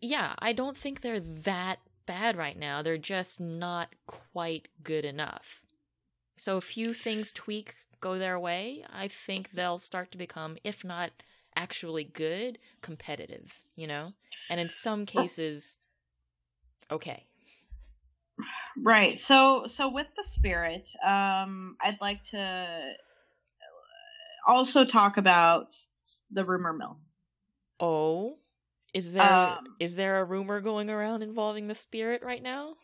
yeah, 0.00 0.34
I 0.38 0.52
don't 0.52 0.76
think 0.76 1.00
they're 1.00 1.20
that 1.20 1.80
bad 2.06 2.36
right 2.36 2.58
now. 2.58 2.82
They're 2.82 2.98
just 2.98 3.40
not 3.40 3.94
quite 4.06 4.68
good 4.82 5.04
enough. 5.04 5.62
So 6.36 6.56
a 6.56 6.62
few 6.62 6.94
things 6.94 7.30
tweak 7.30 7.74
go 8.00 8.18
their 8.18 8.40
way, 8.40 8.84
I 8.92 9.08
think 9.08 9.50
they'll 9.52 9.78
start 9.78 10.10
to 10.12 10.18
become, 10.18 10.56
if 10.64 10.84
not 10.84 11.10
actually 11.56 12.04
good, 12.04 12.58
competitive, 12.82 13.62
you 13.76 13.86
know? 13.86 14.12
And 14.48 14.60
in 14.60 14.68
some 14.68 15.06
cases, 15.06 15.78
okay. 16.90 17.26
Right. 18.76 19.20
So 19.20 19.64
so 19.68 19.88
with 19.90 20.06
the 20.16 20.24
spirit, 20.24 20.88
um 21.06 21.76
I'd 21.82 22.00
like 22.00 22.24
to 22.30 22.92
also 24.46 24.84
talk 24.84 25.16
about 25.16 25.66
the 26.30 26.44
rumor 26.44 26.72
mill. 26.72 26.98
Oh, 27.78 28.38
is 28.94 29.12
there 29.12 29.58
is 29.78 29.92
Um, 29.92 29.96
there 29.96 30.20
a 30.20 30.24
rumor 30.24 30.60
going 30.60 30.90
around 30.90 31.22
involving 31.22 31.68
the 31.68 31.74
spirit 31.74 32.22
right 32.22 32.42
now? 32.42 32.74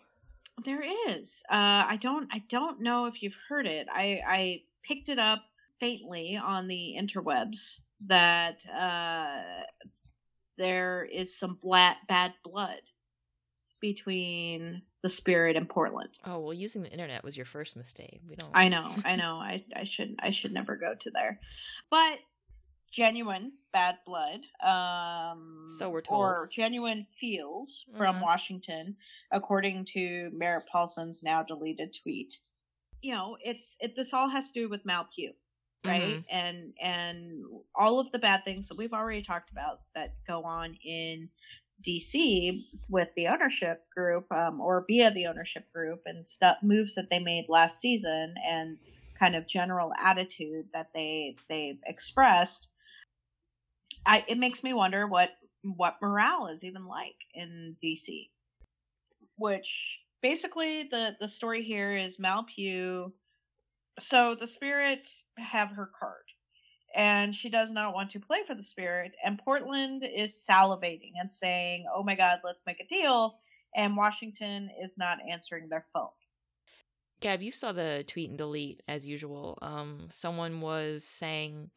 There 0.65 0.83
is. 1.11 1.29
Uh, 1.51 1.85
I 1.93 1.99
don't. 2.01 2.29
I 2.33 2.43
don't 2.51 2.81
know 2.81 3.07
if 3.07 3.23
you've 3.23 3.37
heard 3.49 3.67
it. 3.67 3.87
I 3.93 4.21
I 4.27 4.63
picked 4.87 5.09
it 5.09 5.19
up 5.19 5.43
faintly 5.81 6.39
on 6.43 6.69
the 6.69 6.95
interwebs 6.99 7.81
that 8.07 8.59
uh, 8.67 9.63
there 10.59 11.05
is 11.05 11.39
some 11.39 11.59
bad 12.09 12.33
blood 12.45 12.81
between 13.81 14.83
the 15.03 15.09
spirit 15.11 15.57
and 15.57 15.69
Portland. 15.69 16.11
Oh, 16.25 16.41
well, 16.41 16.55
using 16.55 16.83
the 16.83 16.91
internet 16.91 17.23
was 17.23 17.37
your 17.37 17.47
first 17.47 17.77
mistake. 17.77 18.21
We 18.29 18.37
don't 18.37 18.51
I 18.55 18.69
know. 18.69 18.91
I 19.05 19.17
know. 19.17 19.37
I 19.37 19.65
I 19.75 19.85
should 19.85 20.17
I 20.21 20.31
should 20.31 20.53
never 20.53 20.77
go 20.77 20.95
to 20.99 21.11
there, 21.11 21.39
but 21.91 22.19
genuine 22.93 23.53
bad 23.73 23.97
blood. 24.07 24.41
Um, 24.67 25.67
So 25.79 25.91
we're 25.91 26.01
told. 26.01 26.21
or 26.21 26.49
genuine 26.53 27.07
feels 27.21 27.85
from 27.97 28.17
Mhm. 28.17 28.23
Washington, 28.23 28.97
according 29.31 29.87
to 29.93 30.31
Merritt 30.33 30.67
Paulson's 30.73 31.23
now 31.23 31.43
deleted 31.43 31.95
tweet. 32.03 32.33
You 33.03 33.13
know, 33.15 33.37
it's 33.45 33.77
it. 33.81 33.95
This 33.95 34.13
all 34.15 34.29
has 34.31 34.51
to 34.53 34.61
do 34.63 34.69
with 34.71 34.85
Mal 34.87 35.07
Pugh, 35.15 35.35
right? 35.87 36.21
Mhm. 36.21 36.25
And 36.31 36.75
and 36.81 37.45
all 37.75 38.01
of 38.01 38.11
the 38.13 38.19
bad 38.19 38.45
things 38.45 38.69
that 38.69 38.77
we've 38.79 38.93
already 38.93 39.23
talked 39.23 39.51
about 39.51 39.81
that 39.95 40.15
go 40.27 40.45
on 40.45 40.75
in 40.85 41.31
DC 41.87 42.63
with 42.89 43.09
the 43.17 43.29
ownership 43.29 43.79
group, 43.95 44.31
um, 44.33 44.61
or 44.61 44.85
via 44.87 45.11
the 45.13 45.27
ownership 45.27 45.65
group, 45.73 46.03
and 46.07 46.27
stuff 46.27 46.59
moves 46.63 46.95
that 46.97 47.09
they 47.11 47.19
made 47.21 47.47
last 47.49 47.81
season, 47.81 48.35
and 48.47 48.79
kind 49.19 49.37
of 49.37 49.47
general 49.49 49.93
attitude 50.03 50.67
that 50.75 50.89
they 50.95 51.37
they 51.49 51.79
expressed. 51.87 52.69
I 54.07 54.25
it 54.29 54.39
makes 54.39 54.63
me 54.63 54.73
wonder 54.75 55.07
what 55.07 55.31
what 55.63 55.97
morale 56.03 56.49
is 56.49 56.65
even 56.65 56.87
like 56.87 57.17
in 57.35 57.77
DC. 57.83 58.31
Which 59.37 60.01
basically 60.23 60.85
the 60.85 61.17
the 61.21 61.29
story 61.29 61.63
here 61.63 61.97
is 61.97 62.19
Mal 62.19 62.45
Pugh. 62.45 63.13
So 64.01 64.35
the 64.35 64.49
spirit 64.49 65.01
have 65.39 65.71
her 65.71 65.91
card, 65.99 66.25
and 66.95 67.35
she 67.35 67.49
does 67.49 67.69
not 67.71 67.95
want 67.95 68.13
to 68.13 68.21
play 68.21 68.39
for 68.47 68.55
the 68.55 68.63
spirit. 68.65 69.13
And 69.25 69.39
Portland 69.39 70.05
is 70.05 70.33
salivating 70.49 71.13
and 71.21 71.31
saying, 71.31 71.87
"Oh 71.93 72.03
my 72.03 72.15
God, 72.15 72.41
let's 72.45 72.65
make 72.67 72.81
a 72.81 72.87
deal." 72.87 73.39
And 73.75 73.97
Washington 73.97 74.71
is 74.83 74.93
not 74.97 75.19
answering 75.29 75.69
their 75.69 75.87
phone. 75.93 76.09
Gab, 77.21 77.43
you 77.43 77.51
saw 77.51 77.73
the 77.73 78.05
tweet 78.07 78.29
and 78.29 78.39
delete 78.39 78.83
as 78.89 79.07
usual. 79.07 79.59
Um, 79.63 80.09
someone 80.11 80.61
was 80.61 81.05
saying 81.05 81.71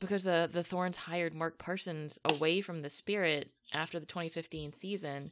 because 0.00 0.24
the 0.24 0.48
the 0.50 0.64
Thorns 0.64 0.96
hired 0.96 1.34
Mark 1.34 1.58
Parsons 1.58 2.18
away 2.24 2.60
from 2.60 2.82
the 2.82 2.90
Spirit 2.90 3.50
after 3.72 3.98
the 3.98 4.06
2015 4.06 4.72
season, 4.72 5.30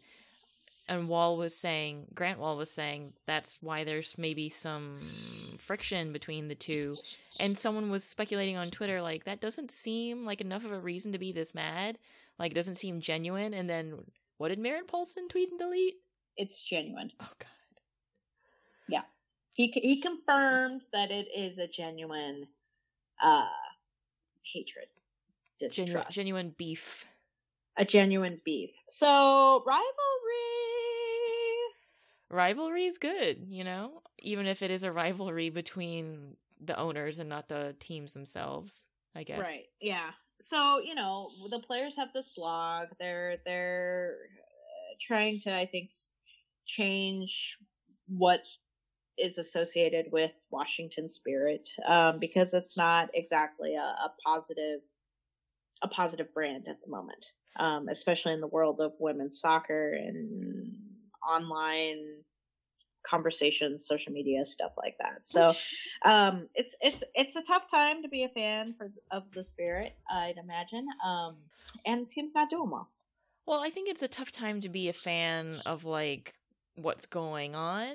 and 0.88 1.09
Wahl 1.09 1.37
was 1.37 1.57
saying, 1.57 2.07
Grant 2.14 2.38
Wahl 2.38 2.57
was 2.57 2.70
saying, 2.70 3.12
that's 3.27 3.59
why 3.61 3.85
there's 3.85 4.16
maybe 4.16 4.49
some 4.49 5.57
friction 5.59 6.12
between 6.12 6.49
the 6.49 6.55
two. 6.55 6.96
And 7.38 7.59
someone 7.59 7.90
was 7.90 8.05
speculating 8.05 8.57
on 8.57 8.70
Twitter, 8.70 9.03
like, 9.03 9.25
that 9.25 9.40
doesn't 9.40 9.70
seem 9.70 10.25
like 10.25 10.40
enough 10.40 10.64
of 10.64 10.72
a 10.72 10.79
reason 10.79 11.12
to 11.12 11.18
be 11.18 11.33
this 11.33 11.55
mad. 11.55 11.99
Like, 12.38 12.53
it 12.53 12.55
doesn't 12.55 12.77
seem 12.77 13.01
genuine. 13.01 13.53
And 13.53 13.68
then, 13.68 13.94
what 14.38 14.49
did 14.49 14.59
Merritt 14.59 14.87
Paulson 14.87 15.29
tweet 15.29 15.51
and 15.51 15.59
delete? 15.59 15.96
It's 16.37 16.61
genuine. 16.62 17.11
Oh, 17.20 17.31
God. 17.38 17.49
Yeah. 18.88 19.03
He, 19.55 19.72
he 19.75 20.01
confirmed 20.01 20.83
that 20.92 21.11
it 21.11 21.27
is 21.37 21.59
a 21.59 21.66
genuine 21.66 22.46
uh, 23.25 23.46
hatred. 24.55 24.87
Genu- 25.72 25.87
Distrust. 25.94 26.11
genuine 26.11 26.55
beef. 26.57 27.07
a 27.79 27.85
genuine 27.85 28.40
beef. 28.44 28.70
So 28.90 29.62
rivalry. 29.66 29.83
Rivalry 32.30 32.84
is 32.84 32.98
good, 32.98 33.46
you 33.48 33.64
know? 33.64 34.02
Even 34.20 34.46
if 34.46 34.62
it 34.62 34.70
is 34.70 34.82
a 34.82 34.92
rivalry 34.92 35.50
between 35.50 36.36
the 36.60 36.78
owners 36.78 37.18
and 37.18 37.28
not 37.28 37.48
the 37.48 37.76
teams 37.78 38.12
themselves, 38.12 38.84
I 39.14 39.22
guess. 39.22 39.38
Right. 39.38 39.66
Yeah. 39.80 40.10
So 40.42 40.78
you 40.78 40.94
know 40.94 41.30
the 41.50 41.58
players 41.58 41.94
have 41.96 42.08
this 42.14 42.26
blog. 42.36 42.88
They're 42.98 43.38
they're 43.44 44.16
uh, 44.38 44.94
trying 45.00 45.40
to 45.42 45.52
I 45.52 45.66
think 45.66 45.90
change 46.66 47.56
what 48.08 48.40
is 49.18 49.38
associated 49.38 50.06
with 50.12 50.32
Washington 50.50 51.08
Spirit 51.08 51.68
um, 51.88 52.18
because 52.20 52.52
it's 52.54 52.76
not 52.76 53.08
exactly 53.14 53.74
a, 53.74 53.80
a 53.80 54.12
positive 54.24 54.80
a 55.82 55.88
positive 55.88 56.32
brand 56.32 56.68
at 56.68 56.80
the 56.82 56.90
moment, 56.90 57.26
um, 57.58 57.88
especially 57.88 58.32
in 58.32 58.40
the 58.40 58.46
world 58.46 58.80
of 58.80 58.92
women's 58.98 59.40
soccer 59.40 59.92
and 59.92 60.72
online 61.28 62.22
conversations, 63.06 63.86
social 63.86 64.12
media 64.12 64.44
stuff 64.44 64.72
like 64.76 64.96
that. 64.98 65.26
So 65.26 65.54
um, 66.04 66.48
it's 66.54 66.74
it's 66.80 67.02
it's 67.14 67.36
a 67.36 67.42
tough 67.42 67.70
time 67.70 68.02
to 68.02 68.08
be 68.08 68.24
a 68.24 68.28
fan 68.28 68.74
for 68.76 68.90
of 69.10 69.24
the 69.32 69.44
Spirit, 69.44 69.92
I'd 70.10 70.36
imagine. 70.42 70.86
Um, 71.04 71.36
and 71.84 72.06
the 72.06 72.10
team's 72.10 72.32
not 72.34 72.50
doing 72.50 72.70
well. 72.70 72.90
Well, 73.46 73.62
I 73.62 73.70
think 73.70 73.88
it's 73.88 74.02
a 74.02 74.08
tough 74.08 74.32
time 74.32 74.60
to 74.62 74.68
be 74.68 74.88
a 74.88 74.92
fan 74.92 75.62
of 75.66 75.84
like 75.84 76.34
what's 76.74 77.06
going 77.06 77.54
on. 77.54 77.94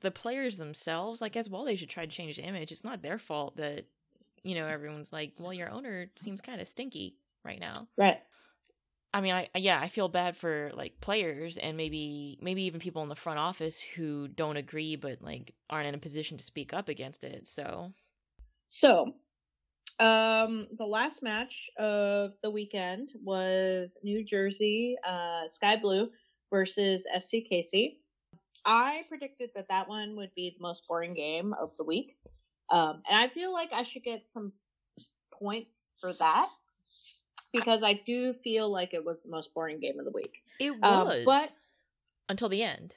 The 0.00 0.10
players 0.10 0.56
themselves, 0.56 1.20
like 1.20 1.36
as 1.36 1.48
well, 1.48 1.64
they 1.64 1.76
should 1.76 1.90
try 1.90 2.04
to 2.04 2.12
change 2.12 2.36
the 2.36 2.42
image. 2.42 2.72
It's 2.72 2.84
not 2.84 3.02
their 3.02 3.18
fault 3.18 3.56
that 3.56 3.86
you 4.42 4.54
know 4.54 4.66
everyone's 4.66 5.12
like, 5.12 5.34
well, 5.38 5.52
your 5.52 5.70
owner 5.70 6.10
seems 6.16 6.40
kind 6.40 6.60
of 6.60 6.68
stinky 6.68 7.16
right 7.44 7.60
now. 7.60 7.86
Right. 7.96 8.18
I 9.12 9.20
mean, 9.20 9.32
I 9.32 9.48
yeah, 9.56 9.80
I 9.80 9.88
feel 9.88 10.08
bad 10.08 10.36
for 10.36 10.70
like 10.74 11.00
players 11.00 11.56
and 11.56 11.76
maybe 11.76 12.38
maybe 12.40 12.62
even 12.62 12.80
people 12.80 13.02
in 13.02 13.08
the 13.08 13.16
front 13.16 13.38
office 13.38 13.80
who 13.80 14.28
don't 14.28 14.56
agree 14.56 14.96
but 14.96 15.20
like 15.20 15.54
aren't 15.68 15.88
in 15.88 15.94
a 15.94 15.98
position 15.98 16.38
to 16.38 16.44
speak 16.44 16.72
up 16.72 16.88
against 16.88 17.24
it. 17.24 17.48
So 17.48 17.92
So, 18.68 19.14
um, 19.98 20.68
the 20.78 20.86
last 20.86 21.22
match 21.22 21.70
of 21.78 22.32
the 22.42 22.50
weekend 22.50 23.10
was 23.24 23.96
New 24.04 24.24
Jersey 24.24 24.96
uh, 25.06 25.48
Sky 25.48 25.76
Blue 25.76 26.10
versus 26.50 27.02
FC 27.14 27.44
KC. 27.50 27.96
I 28.64 29.02
predicted 29.08 29.50
that 29.56 29.68
that 29.70 29.88
one 29.88 30.16
would 30.16 30.30
be 30.36 30.54
the 30.56 30.62
most 30.62 30.86
boring 30.86 31.14
game 31.14 31.52
of 31.60 31.70
the 31.78 31.84
week, 31.84 32.16
um, 32.70 33.02
and 33.08 33.18
I 33.18 33.28
feel 33.28 33.52
like 33.52 33.70
I 33.72 33.82
should 33.82 34.04
get 34.04 34.22
some 34.32 34.52
points 35.32 35.74
for 36.00 36.12
that 36.18 36.48
because 37.52 37.82
I 37.82 37.94
do 37.94 38.32
feel 38.44 38.70
like 38.70 38.94
it 38.94 39.04
was 39.04 39.22
the 39.22 39.30
most 39.30 39.52
boring 39.54 39.80
game 39.80 39.98
of 39.98 40.04
the 40.04 40.10
week. 40.12 40.42
it 40.58 40.72
Um, 40.82 41.06
was, 41.06 41.24
but- 41.24 41.54
until 42.28 42.48
the 42.48 42.62
end. 42.62 42.94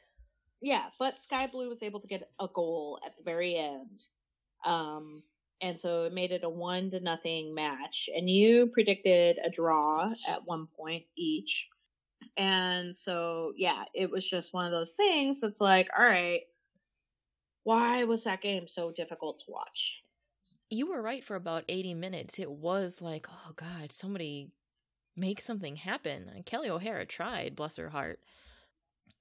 Yeah, 0.62 0.86
but 0.98 1.20
Sky 1.22 1.48
Blue 1.48 1.68
was 1.70 1.84
able 1.84 2.00
to 2.00 2.08
get 2.08 2.30
a 2.40 2.48
goal 2.48 3.00
at 3.06 3.18
the 3.18 3.24
very 3.24 3.56
end. 3.58 4.00
Um, 4.66 5.24
and 5.62 5.78
so 5.80 6.04
it 6.06 6.14
made 6.14 6.32
it 6.32 6.44
a 6.44 6.50
one 6.50 6.92
to 6.92 7.00
nothing 7.00 7.54
match. 7.54 8.10
And 8.16 8.30
you 8.30 8.68
predicted 8.68 9.38
a 9.44 9.50
draw 9.50 10.14
at 10.28 10.46
one 10.46 10.68
point 10.78 11.04
each. 11.18 11.68
And 12.38 12.96
so, 12.96 13.52
yeah, 13.58 13.84
it 13.94 14.10
was 14.10 14.28
just 14.30 14.54
one 14.54 14.66
of 14.66 14.72
those 14.72 14.94
things 14.96 15.42
that's 15.42 15.60
like, 15.60 15.90
all 15.98 16.06
right, 16.06 16.42
why 17.64 18.04
was 18.06 18.24
that 18.26 18.42
game 18.42 18.68
so 18.68 18.92
difficult 18.92 19.40
to 19.40 19.46
watch? 19.52 20.03
You 20.70 20.88
were 20.88 21.02
right 21.02 21.24
for 21.24 21.36
about 21.36 21.66
80 21.68 21.94
minutes. 21.94 22.40
It 22.40 22.52
was 22.52 23.02
like, 23.02 23.28
oh 23.30 23.52
god, 23.56 23.92
somebody 23.92 24.50
make 25.16 25.42
something 25.42 25.76
happen. 25.76 26.30
And 26.34 26.46
Kelley 26.46 26.70
O'Hara 26.70 27.06
tried, 27.06 27.56
bless 27.56 27.76
her 27.76 27.90
heart. 27.90 28.20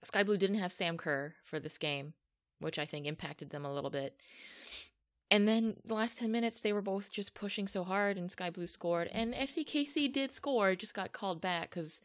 Sky 0.04 0.22
Blue 0.22 0.36
didn't 0.36 0.58
have 0.58 0.72
Sam 0.72 0.96
Kerr 0.96 1.34
for 1.44 1.60
this 1.60 1.78
game, 1.78 2.14
which 2.58 2.78
I 2.78 2.86
think 2.86 3.06
impacted 3.06 3.50
them 3.50 3.64
a 3.64 3.72
little 3.72 3.90
bit. 3.90 4.20
And 5.30 5.48
then 5.48 5.76
the 5.84 5.94
last 5.94 6.18
10 6.18 6.30
minutes, 6.30 6.60
they 6.60 6.72
were 6.72 6.82
both 6.82 7.10
just 7.10 7.34
pushing 7.34 7.66
so 7.66 7.84
hard, 7.84 8.18
and 8.18 8.30
Sky 8.30 8.50
Blue 8.50 8.66
scored. 8.66 9.08
And 9.12 9.32
FCKC 9.32 10.12
did 10.12 10.30
score, 10.30 10.74
just 10.74 10.92
got 10.92 11.12
called 11.12 11.40
back 11.40 11.70
because 11.70 12.02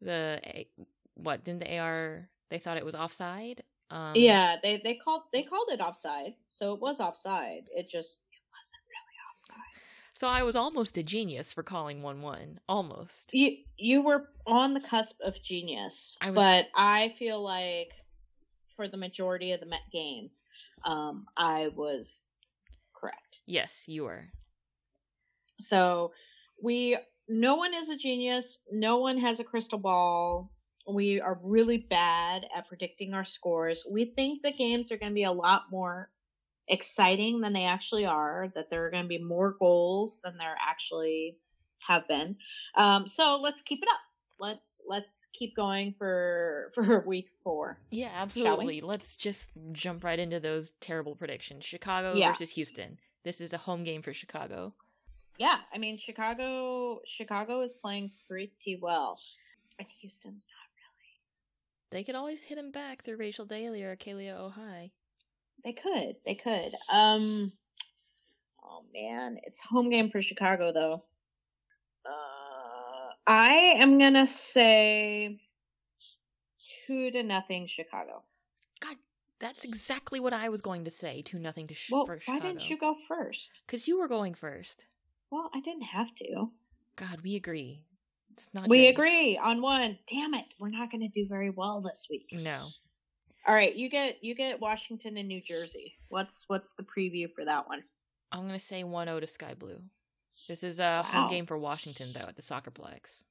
the. 0.00 0.66
What? 1.14 1.44
Didn't 1.44 1.60
the 1.60 1.78
AR. 1.78 2.28
They 2.50 2.58
thought 2.58 2.76
it 2.76 2.84
was 2.84 2.94
offside? 2.94 3.62
Um, 3.90 4.12
yeah, 4.14 4.56
they, 4.62 4.80
they 4.82 4.94
called 5.02 5.22
they 5.32 5.42
called 5.42 5.68
it 5.70 5.80
offside, 5.80 6.34
so 6.50 6.74
it 6.74 6.80
was 6.80 6.98
offside. 7.00 7.62
It 7.74 7.88
just 7.88 8.18
it 8.32 8.42
wasn't 8.52 8.82
really 8.90 9.16
offside. 9.32 9.56
So 10.16 10.26
I 10.28 10.44
was 10.44 10.56
almost 10.56 10.96
a 10.96 11.02
genius 11.02 11.52
for 11.52 11.62
calling 11.62 12.00
1 12.00 12.22
1. 12.22 12.60
Almost. 12.70 13.34
you 13.34 13.58
you 13.76 14.00
were 14.00 14.30
on 14.46 14.72
the 14.72 14.80
cusp 14.80 15.14
of 15.22 15.34
genius, 15.44 16.16
I 16.22 16.30
was- 16.30 16.42
but 16.42 16.68
I 16.74 17.14
feel 17.18 17.42
like 17.42 17.90
for 18.76 18.88
the 18.88 18.96
majority 18.96 19.52
of 19.52 19.60
the 19.60 19.66
Met 19.66 19.90
game, 19.92 20.30
um, 20.86 21.26
I 21.36 21.68
was 21.68 22.10
correct. 22.94 23.40
Yes, 23.44 23.86
you 23.88 24.04
were. 24.04 24.32
So 25.60 26.12
we 26.62 26.96
no 27.28 27.56
one 27.56 27.74
is 27.74 27.90
a 27.90 27.96
genius. 27.96 28.58
No 28.72 28.96
one 28.96 29.18
has 29.18 29.38
a 29.38 29.44
crystal 29.44 29.78
ball. 29.78 30.50
We 30.88 31.20
are 31.20 31.38
really 31.42 31.76
bad 31.76 32.46
at 32.56 32.68
predicting 32.68 33.12
our 33.12 33.24
scores. 33.26 33.84
We 33.90 34.06
think 34.06 34.40
the 34.40 34.52
games 34.52 34.90
are 34.90 34.96
going 34.96 35.10
to 35.12 35.14
be 35.14 35.24
a 35.24 35.32
lot 35.32 35.64
more 35.70 36.10
exciting 36.68 37.40
than 37.40 37.52
they 37.52 37.64
actually 37.64 38.04
are. 38.06 38.52
That 38.54 38.70
there 38.70 38.86
are 38.86 38.90
going 38.90 39.04
to 39.04 39.08
be 39.08 39.22
more 39.22 39.54
goals 39.58 40.20
than 40.24 40.36
there 40.38 40.56
actually 40.68 41.36
have 41.86 42.06
been. 42.08 42.36
Um, 42.76 43.06
so 43.06 43.40
let's 43.42 43.60
keep 43.62 43.80
it 43.82 43.88
up. 43.88 44.00
Let's 44.38 44.80
let's 44.86 45.26
keep 45.38 45.56
going 45.56 45.94
for 45.98 46.72
for 46.74 47.02
week 47.06 47.28
four. 47.42 47.78
Yeah, 47.90 48.10
absolutely. 48.14 48.80
Let's 48.80 49.16
just 49.16 49.48
jump 49.72 50.04
right 50.04 50.18
into 50.18 50.40
those 50.40 50.72
terrible 50.80 51.14
predictions. 51.16 51.64
Chicago 51.64 52.14
Yeah. 52.14 52.30
versus 52.32 52.50
Houston. 52.50 52.98
This 53.24 53.40
is 53.40 53.52
a 53.52 53.58
home 53.58 53.82
game 53.82 54.02
for 54.02 54.12
Chicago. 54.12 54.74
Yeah, 55.38 55.56
I 55.72 55.78
mean 55.78 55.98
Chicago. 55.98 57.00
Chicago 57.18 57.62
is 57.62 57.72
playing 57.82 58.12
pretty 58.28 58.78
well, 58.80 59.18
and 59.78 59.86
Houston's 60.00 60.44
not. 60.46 60.66
Really. 61.00 61.20
They 61.90 62.04
could 62.04 62.14
always 62.14 62.40
hit 62.42 62.58
him 62.58 62.70
back 62.70 63.04
through 63.04 63.16
Rachel 63.16 63.44
Daly 63.46 63.82
or 63.82 63.96
Kealia 63.96 64.34
Ohai. 64.38 64.92
They 65.66 65.72
could. 65.72 66.14
They 66.24 66.36
could. 66.36 66.76
Um. 66.88 67.50
Oh 68.62 68.84
man, 68.94 69.38
it's 69.42 69.58
home 69.58 69.90
game 69.90 70.10
for 70.10 70.22
Chicago 70.22 70.72
though. 70.72 71.02
Uh, 72.08 73.12
I 73.26 73.74
am 73.78 73.98
gonna 73.98 74.28
say 74.28 75.40
two 76.86 77.10
to 77.10 77.24
nothing 77.24 77.66
Chicago. 77.66 78.22
God, 78.78 78.94
that's 79.40 79.64
exactly 79.64 80.20
what 80.20 80.32
I 80.32 80.50
was 80.50 80.62
going 80.62 80.84
to 80.84 80.90
say. 80.92 81.22
Two 81.22 81.40
nothing 81.40 81.66
to 81.66 81.74
sh- 81.74 81.90
Well, 81.90 82.06
why 82.06 82.16
Chicago. 82.18 82.46
didn't 82.46 82.70
you 82.70 82.78
go 82.78 82.94
first? 83.08 83.50
Because 83.66 83.88
you 83.88 83.98
were 83.98 84.06
going 84.06 84.34
first. 84.34 84.86
Well, 85.32 85.50
I 85.52 85.60
didn't 85.62 85.82
have 85.82 86.14
to. 86.18 86.48
God, 86.94 87.22
we 87.24 87.34
agree. 87.34 87.82
It's 88.34 88.48
not. 88.54 88.68
we 88.68 88.82
good. 88.82 88.90
agree 88.90 89.36
on 89.36 89.60
one. 89.60 89.98
Damn 90.08 90.34
it, 90.34 90.44
we're 90.60 90.68
not 90.70 90.92
gonna 90.92 91.08
do 91.08 91.26
very 91.28 91.50
well 91.50 91.80
this 91.80 92.06
week. 92.08 92.28
No. 92.30 92.68
All 93.46 93.54
right, 93.54 93.74
you 93.74 93.88
get 93.88 94.16
you 94.22 94.34
get 94.34 94.60
Washington 94.60 95.16
and 95.16 95.28
New 95.28 95.40
Jersey. 95.40 95.94
What's 96.08 96.44
what's 96.48 96.72
the 96.72 96.82
preview 96.84 97.26
for 97.32 97.44
that 97.44 97.68
one? 97.68 97.82
I'm 98.32 98.42
gonna 98.46 98.58
say 98.58 98.82
1-0 98.82 99.20
to 99.20 99.26
Sky 99.26 99.54
Blue. 99.56 99.80
This 100.48 100.62
is 100.62 100.80
a 100.80 100.82
Wow. 100.82 101.02
home 101.02 101.30
game 101.30 101.46
for 101.46 101.56
Washington 101.58 102.12
though 102.12 102.26
at 102.28 102.36
the 102.36 102.42
Soccerplex. 102.42 103.24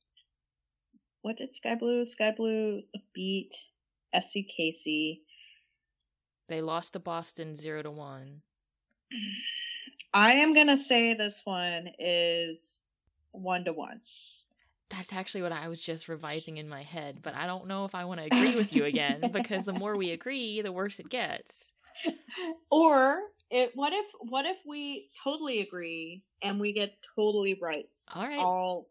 What 1.21 1.37
did 1.37 1.53
Sky 1.55 1.75
Blue? 1.75 2.05
Sky 2.05 2.31
Blue 2.35 2.81
beat 3.13 3.51
FC 4.13 4.47
KC. 4.57 5.21
They 6.47 6.61
lost 6.61 6.93
to 6.93 6.99
Boston 6.99 7.55
zero 7.55 7.81
to 7.81 7.91
one. 7.91 8.41
I 10.13 10.33
am 10.35 10.53
gonna 10.53 10.77
say 10.77 11.13
this 11.13 11.41
one 11.43 11.89
is 11.99 12.79
one 13.31 13.65
to 13.65 13.73
one. 13.73 13.99
That's 14.89 15.13
actually 15.13 15.41
what 15.41 15.51
I 15.51 15.67
was 15.67 15.81
just 15.81 16.07
revising 16.07 16.57
in 16.57 16.69
my 16.69 16.83
head, 16.83 17.19
but 17.23 17.33
I 17.33 17.47
don't 17.47 17.67
know 17.67 17.85
if 17.85 17.95
I 17.95 18.05
want 18.05 18.19
to 18.19 18.27
agree 18.27 18.55
with 18.55 18.71
you 18.71 18.85
again 18.85 19.29
because 19.33 19.65
the 19.65 19.73
more 19.73 19.97
we 19.97 20.11
agree, 20.11 20.61
the 20.61 20.71
worse 20.71 20.99
it 20.99 21.09
gets. 21.09 21.71
Or 22.69 23.19
it, 23.49 23.71
what 23.75 23.93
if 23.93 24.05
what 24.19 24.45
if 24.45 24.57
we 24.67 25.09
totally 25.23 25.61
agree 25.61 26.23
and 26.43 26.59
we 26.59 26.73
get 26.73 26.91
totally 27.15 27.57
right 27.61 27.87
All 28.13 28.23
right, 28.23 28.37
all 28.37 28.89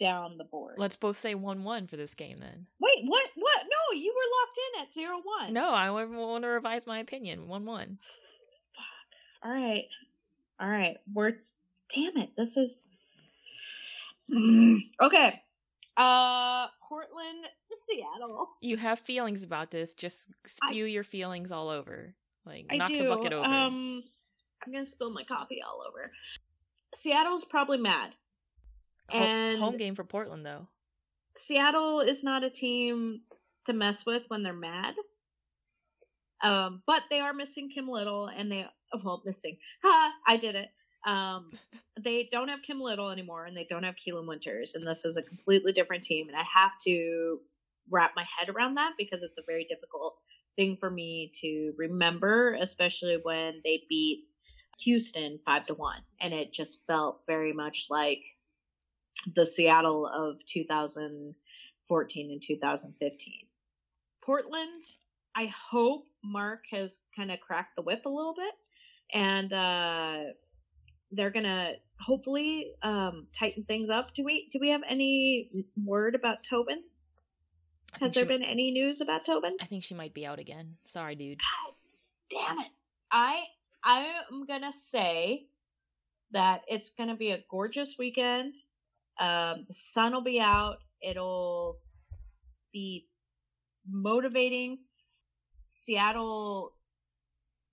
down 0.00 0.36
the 0.36 0.44
board? 0.44 0.74
let's 0.76 0.96
both 0.96 1.16
say 1.16 1.36
one-one 1.36 1.86
for 1.86 1.96
this 1.96 2.14
game 2.14 2.38
then. 2.40 2.66
Wait, 2.80 3.04
what? 3.06 3.26
What? 3.36 3.60
no, 3.70 3.96
you 3.98 4.12
were 4.12 4.38
locked 4.40 4.58
in 4.58 4.82
at 4.82 4.94
zero 4.94 5.20
one. 5.22 5.52
No, 5.52 5.70
I 5.70 5.90
want 5.90 6.42
to 6.42 6.48
revise 6.48 6.86
my 6.86 6.98
opinion. 6.98 7.46
One 7.46 7.64
one. 7.64 7.98
All 9.44 9.52
right, 9.52 9.84
all 10.58 10.68
right. 10.68 10.96
We're 11.14 11.32
damn 11.94 12.16
it. 12.18 12.30
This 12.36 12.56
is 12.56 12.86
okay. 15.02 15.42
Uh, 15.96 16.66
Portland, 16.88 17.44
Seattle. 17.88 18.48
You 18.60 18.76
have 18.76 18.98
feelings 19.00 19.42
about 19.42 19.70
this. 19.70 19.94
Just 19.94 20.28
spew 20.46 20.84
I, 20.84 20.88
your 20.88 21.04
feelings 21.04 21.52
all 21.52 21.68
over. 21.68 22.14
Like 22.46 22.66
I 22.70 22.76
knock 22.76 22.92
do. 22.92 23.02
the 23.02 23.08
bucket 23.08 23.32
over. 23.32 23.44
Um, 23.44 24.02
I'm 24.64 24.72
gonna 24.72 24.86
spill 24.86 25.10
my 25.10 25.24
coffee 25.24 25.60
all 25.66 25.82
over. 25.88 26.10
Seattle's 26.96 27.44
probably 27.44 27.78
mad. 27.78 28.14
and 29.12 29.58
home 29.58 29.76
game 29.76 29.94
for 29.94 30.04
Portland 30.04 30.44
though. 30.44 30.68
Seattle 31.46 32.00
is 32.00 32.22
not 32.22 32.44
a 32.44 32.50
team 32.50 33.22
to 33.66 33.72
mess 33.72 34.04
with 34.06 34.22
when 34.28 34.42
they're 34.42 34.52
mad. 34.52 34.94
Um, 36.42 36.82
but 36.86 37.02
they 37.10 37.20
are 37.20 37.34
missing 37.34 37.70
Kim 37.74 37.88
Little, 37.88 38.26
and 38.26 38.50
they 38.50 38.64
well 39.04 39.22
missing. 39.24 39.58
Ha! 39.82 40.12
I 40.26 40.36
did 40.36 40.54
it. 40.54 40.68
Um, 41.06 41.50
they 42.02 42.28
don't 42.30 42.48
have 42.48 42.62
Kim 42.66 42.80
Little 42.80 43.10
anymore, 43.10 43.44
and 43.44 43.56
they 43.56 43.66
don't 43.68 43.84
have 43.84 43.94
Keelin 43.96 44.26
Winters, 44.26 44.72
and 44.74 44.86
this 44.86 45.04
is 45.04 45.16
a 45.16 45.22
completely 45.22 45.72
different 45.72 46.04
team. 46.04 46.28
And 46.28 46.36
I 46.36 46.44
have 46.54 46.72
to 46.86 47.40
wrap 47.90 48.12
my 48.16 48.24
head 48.38 48.48
around 48.48 48.74
that 48.74 48.92
because 48.98 49.22
it's 49.22 49.38
a 49.38 49.42
very 49.46 49.64
difficult 49.64 50.16
thing 50.56 50.76
for 50.78 50.90
me 50.90 51.32
to 51.40 51.72
remember, 51.76 52.54
especially 52.60 53.18
when 53.22 53.60
they 53.64 53.82
beat 53.88 54.24
Houston 54.84 55.38
five 55.44 55.66
to 55.66 55.74
one, 55.74 56.00
and 56.20 56.32
it 56.32 56.52
just 56.52 56.78
felt 56.86 57.22
very 57.26 57.52
much 57.52 57.86
like 57.90 58.22
the 59.34 59.44
Seattle 59.44 60.06
of 60.06 60.36
2014 60.52 62.30
and 62.30 62.42
2015. 62.42 63.34
Portland, 64.22 64.82
I 65.34 65.52
hope 65.70 66.04
Mark 66.24 66.64
has 66.70 66.98
kind 67.16 67.30
of 67.30 67.40
cracked 67.40 67.76
the 67.76 67.82
whip 67.82 68.06
a 68.06 68.10
little 68.10 68.34
bit, 68.34 68.54
and 69.12 69.52
uh, 69.52 70.32
they're 71.12 71.30
gonna 71.30 71.72
hopefully 72.00 72.72
um, 72.82 73.26
tighten 73.36 73.64
things 73.64 73.90
up. 73.90 74.14
Do 74.14 74.24
we 74.24 74.48
do 74.52 74.58
we 74.60 74.70
have 74.70 74.82
any 74.88 75.50
word 75.84 76.14
about 76.14 76.44
Tobin? 76.48 76.82
Has 78.00 78.12
there 78.12 78.24
been 78.24 78.44
any 78.44 78.70
news 78.70 79.00
about 79.00 79.26
Tobin? 79.26 79.56
I 79.60 79.66
think 79.66 79.84
she 79.84 79.94
might 79.94 80.14
be 80.14 80.24
out 80.24 80.38
again. 80.38 80.76
Sorry, 80.84 81.14
dude. 81.16 81.38
God 81.38 81.74
damn 82.30 82.58
it! 82.60 82.70
I 83.10 83.40
I 83.84 84.06
am 84.30 84.46
gonna 84.46 84.72
say 84.90 85.46
that 86.32 86.62
it's 86.68 86.90
gonna 86.96 87.16
be 87.16 87.32
a 87.32 87.42
gorgeous 87.50 87.96
weekend. 87.98 88.54
Um, 89.20 89.64
the 89.68 89.74
sun 89.74 90.12
will 90.12 90.22
be 90.22 90.40
out. 90.40 90.76
It'll 91.02 91.78
be 92.72 93.06
motivating. 93.88 94.78
Seattle 95.70 96.72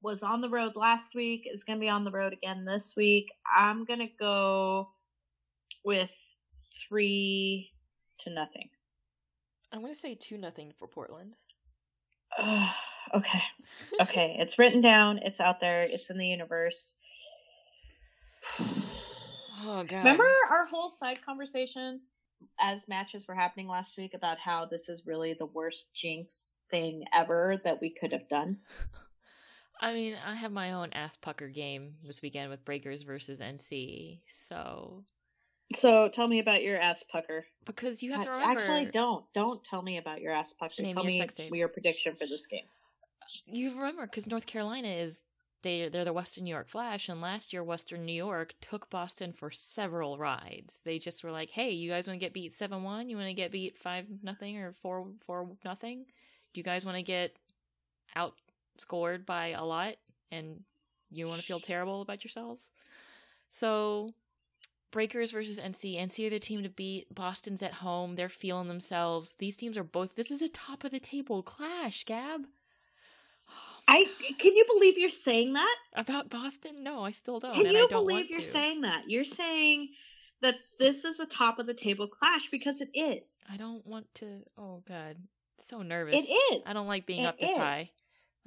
was 0.02 0.24
on 0.24 0.42
the 0.42 0.50
road 0.50 0.74
last 0.76 1.16
week. 1.16 1.48
Is 1.52 1.64
going 1.64 1.80
to 1.80 1.84
be 1.84 1.90
on 1.90 2.04
the 2.04 2.12
road 2.12 2.34
again 2.34 2.66
this 2.66 2.94
week. 2.96 3.28
I'm 3.56 3.86
going 3.86 4.00
to 4.00 4.10
go 4.20 4.90
with 5.84 6.10
three 6.88 7.72
to 8.20 8.30
nothing. 8.30 8.70
I'm 9.72 9.82
going 9.82 9.94
to 9.94 10.00
say 10.00 10.16
two 10.16 10.38
nothing 10.38 10.74
for 10.78 10.88
Portland. 10.88 11.34
Uh, 12.38 12.70
okay. 13.16 13.42
Okay. 14.02 14.36
it's 14.40 14.60
written 14.60 14.82
down. 14.82 15.20
It's 15.24 15.40
out 15.40 15.60
there. 15.60 15.84
It's 15.84 16.10
in 16.10 16.18
the 16.18 16.28
universe. 16.28 16.94
Oh 19.60 19.84
god. 19.84 19.98
Remember 19.98 20.32
our 20.52 20.68
whole 20.68 20.92
side 20.92 21.26
conversation 21.26 22.00
as 22.60 22.88
matches 22.88 23.28
were 23.28 23.34
happening 23.34 23.68
last 23.68 23.98
week 23.98 24.14
about 24.14 24.38
how 24.38 24.66
this 24.66 24.88
is 24.88 25.08
really 25.08 25.34
the 25.34 25.48
worst 25.48 25.86
jinx 25.96 26.54
thing 26.70 27.04
ever 27.12 27.60
that 27.64 27.82
we 27.82 27.90
could 27.90 28.12
have 28.12 28.30
done? 28.30 28.58
I 29.80 29.94
mean, 29.94 30.16
I 30.26 30.36
have 30.36 30.52
my 30.52 30.74
own 30.74 30.92
ass 30.94 31.16
pucker 31.16 31.48
game 31.48 31.96
this 32.06 32.22
weekend 32.22 32.50
with 32.50 32.66
Breakers 32.66 33.04
versus 33.04 33.40
NC, 33.40 34.20
so 34.28 35.04
so 35.76 36.10
tell 36.14 36.28
me 36.28 36.40
about 36.40 36.64
your 36.64 36.80
ass 36.80 37.04
pucker. 37.12 37.46
Because 37.66 38.02
you 38.02 38.14
have 38.14 38.24
to 38.24 38.32
remember. 38.32 38.62
Actually, 38.62 38.86
don't 38.92 39.26
don't 39.34 39.64
tell 39.64 39.82
me 39.82 39.98
about 39.98 40.22
your 40.22 40.34
ass 40.34 40.54
pucker. 40.58 40.82
Name 40.82 40.96
tell 40.96 41.04
your 41.04 41.12
me 41.12 41.20
sex 41.20 41.34
tape. 41.34 41.54
your 41.54 41.68
prediction 41.68 42.16
for 42.16 42.26
this 42.28 42.46
game. 42.46 42.66
You 43.46 43.76
remember 43.76 44.06
because 44.06 44.28
North 44.28 44.46
Carolina 44.46 44.88
is 44.88 45.24
they 45.64 45.90
they're 45.90 46.06
the 46.06 46.14
Western 46.14 46.46
New 46.46 46.52
York 46.52 46.70
Flash, 46.70 47.10
and 47.10 47.20
last 47.20 47.52
year 47.52 47.64
Western 47.64 48.06
New 48.06 48.14
York 48.14 48.54
took 48.62 48.90
Boston 48.90 49.34
for 49.34 49.52
several 49.52 50.18
rides. 50.18 50.80
They 50.86 51.00
just 51.00 51.24
were 51.24 51.32
like, 51.32 51.50
"Hey, 51.50 51.72
you 51.72 51.90
guys 51.90 52.08
want 52.08 52.20
to 52.20 52.26
get 52.26 52.34
beat 52.34 52.54
seven 52.54 52.84
one? 52.84 53.10
You 53.10 53.18
want 53.18 53.28
to 53.28 53.34
get 53.34 53.52
beat 53.52 53.78
five 53.78 54.06
nothing 54.24 54.58
or 54.58 54.72
four 54.72 55.08
four 55.26 55.50
nothing? 55.66 56.06
Do 56.54 56.60
you 56.60 56.64
guys 56.64 56.86
want 56.86 56.98
to 56.98 57.04
get 57.04 57.36
outscored 58.78 59.26
by 59.26 59.48
a 59.48 59.64
lot 59.64 59.96
and 60.32 60.64
you 61.10 61.28
want 61.28 61.42
to 61.42 61.48
feel 61.48 61.60
terrible 61.60 62.02
about 62.02 62.24
yourselves?" 62.24 62.72
So 63.50 64.14
Breakers 64.92 65.32
versus 65.32 65.60
NC. 65.60 65.98
NC 65.98 66.28
are 66.28 66.30
the 66.30 66.40
team 66.40 66.64
to 66.64 66.70
beat. 66.70 67.14
Boston's 67.14 67.62
at 67.62 67.74
home. 67.74 68.16
They're 68.16 68.30
feeling 68.30 68.70
themselves. 68.70 69.36
These 69.38 69.58
teams 69.58 69.78
are 69.78 69.84
both. 69.84 70.16
This 70.16 70.32
is 70.32 70.42
a 70.42 70.48
top 70.48 70.86
of 70.86 70.92
the 70.92 71.00
table 71.00 71.44
clash, 71.44 72.06
Gab. 72.06 72.42
I 73.88 74.06
can 74.40 74.56
you 74.56 74.66
believe 74.68 74.98
you're 74.98 75.10
saying 75.10 75.54
that 75.54 75.76
about 75.94 76.30
Boston? 76.30 76.84
No, 76.84 77.04
I 77.04 77.12
still 77.12 77.40
don't. 77.40 77.56
Can 77.56 77.66
you 77.66 77.74
don't 77.74 77.92
believe 77.92 78.30
you're 78.30 78.40
to. 78.40 78.46
saying 78.46 78.82
that? 78.82 79.04
You're 79.08 79.26
saying 79.26 79.90
that 80.42 80.56
this 80.80 81.04
is 81.04 81.20
a 81.20 81.26
top 81.26 81.60
of 81.60 81.68
the 81.68 81.74
table 81.74 82.08
clash 82.08 82.48
because 82.50 82.80
it 82.80 82.90
is. 82.98 83.38
I 83.52 83.58
don't 83.58 83.86
want 83.86 84.08
to. 84.16 84.44
Oh 84.58 84.84
God, 84.88 85.18
so 85.58 85.82
nervous. 85.82 86.16
It 86.16 86.32
is. 86.32 86.64
I 86.66 86.72
don't 86.74 86.88
like 86.88 87.06
being 87.06 87.24
it 87.24 87.28
up 87.28 87.40
this 87.40 87.52
is. 87.52 87.58
high. 87.58 87.90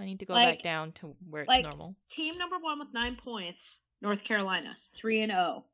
I 0.01 0.07
need 0.07 0.21
to 0.21 0.27
go 0.27 0.35
like, 0.35 0.57
back 0.57 0.63
down 0.63 0.93
to 0.93 1.15
where 1.29 1.43
it's 1.43 1.49
like, 1.49 1.65
normal. 1.65 1.95
Team 2.11 2.39
number 2.39 2.57
one 2.59 2.79
with 2.79 2.89
nine 2.93 3.17
points, 3.23 3.61
North 4.01 4.25
Carolina, 4.25 4.77
three 4.97 5.21
and 5.21 5.31
zero. 5.31 5.57
Oh. 5.59 5.65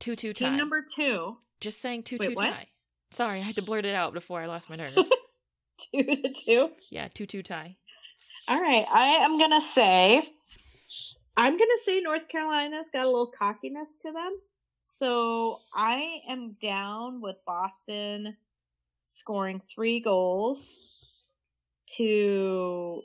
Two 0.00 0.16
two 0.16 0.32
tie. 0.32 0.46
Team 0.46 0.56
number 0.56 0.84
two. 0.96 1.36
Just 1.60 1.80
saying 1.80 2.02
two 2.02 2.18
Wait, 2.20 2.28
two 2.28 2.34
what? 2.34 2.50
tie. 2.50 2.66
Sorry, 3.10 3.38
I 3.38 3.42
had 3.42 3.56
to 3.56 3.62
blurt 3.62 3.84
it 3.84 3.94
out 3.94 4.12
before 4.12 4.40
I 4.40 4.46
lost 4.46 4.68
my 4.68 4.76
nerve. 4.76 4.94
two 4.94 6.02
to 6.02 6.32
two. 6.44 6.68
Yeah, 6.90 7.08
two 7.08 7.26
two 7.26 7.42
tie. 7.42 7.76
All 8.48 8.60
right, 8.60 8.84
I 8.92 9.24
am 9.24 9.38
gonna 9.38 9.60
say, 9.60 10.22
I'm 11.36 11.52
gonna 11.52 11.78
say 11.84 12.00
North 12.00 12.28
Carolina's 12.28 12.88
got 12.92 13.04
a 13.04 13.10
little 13.10 13.32
cockiness 13.38 13.88
to 14.02 14.12
them. 14.12 14.38
So 14.82 15.60
I 15.72 16.20
am 16.28 16.56
down 16.60 17.20
with 17.20 17.36
Boston 17.46 18.36
scoring 19.06 19.62
three 19.72 20.00
goals 20.00 20.80
to 21.96 23.02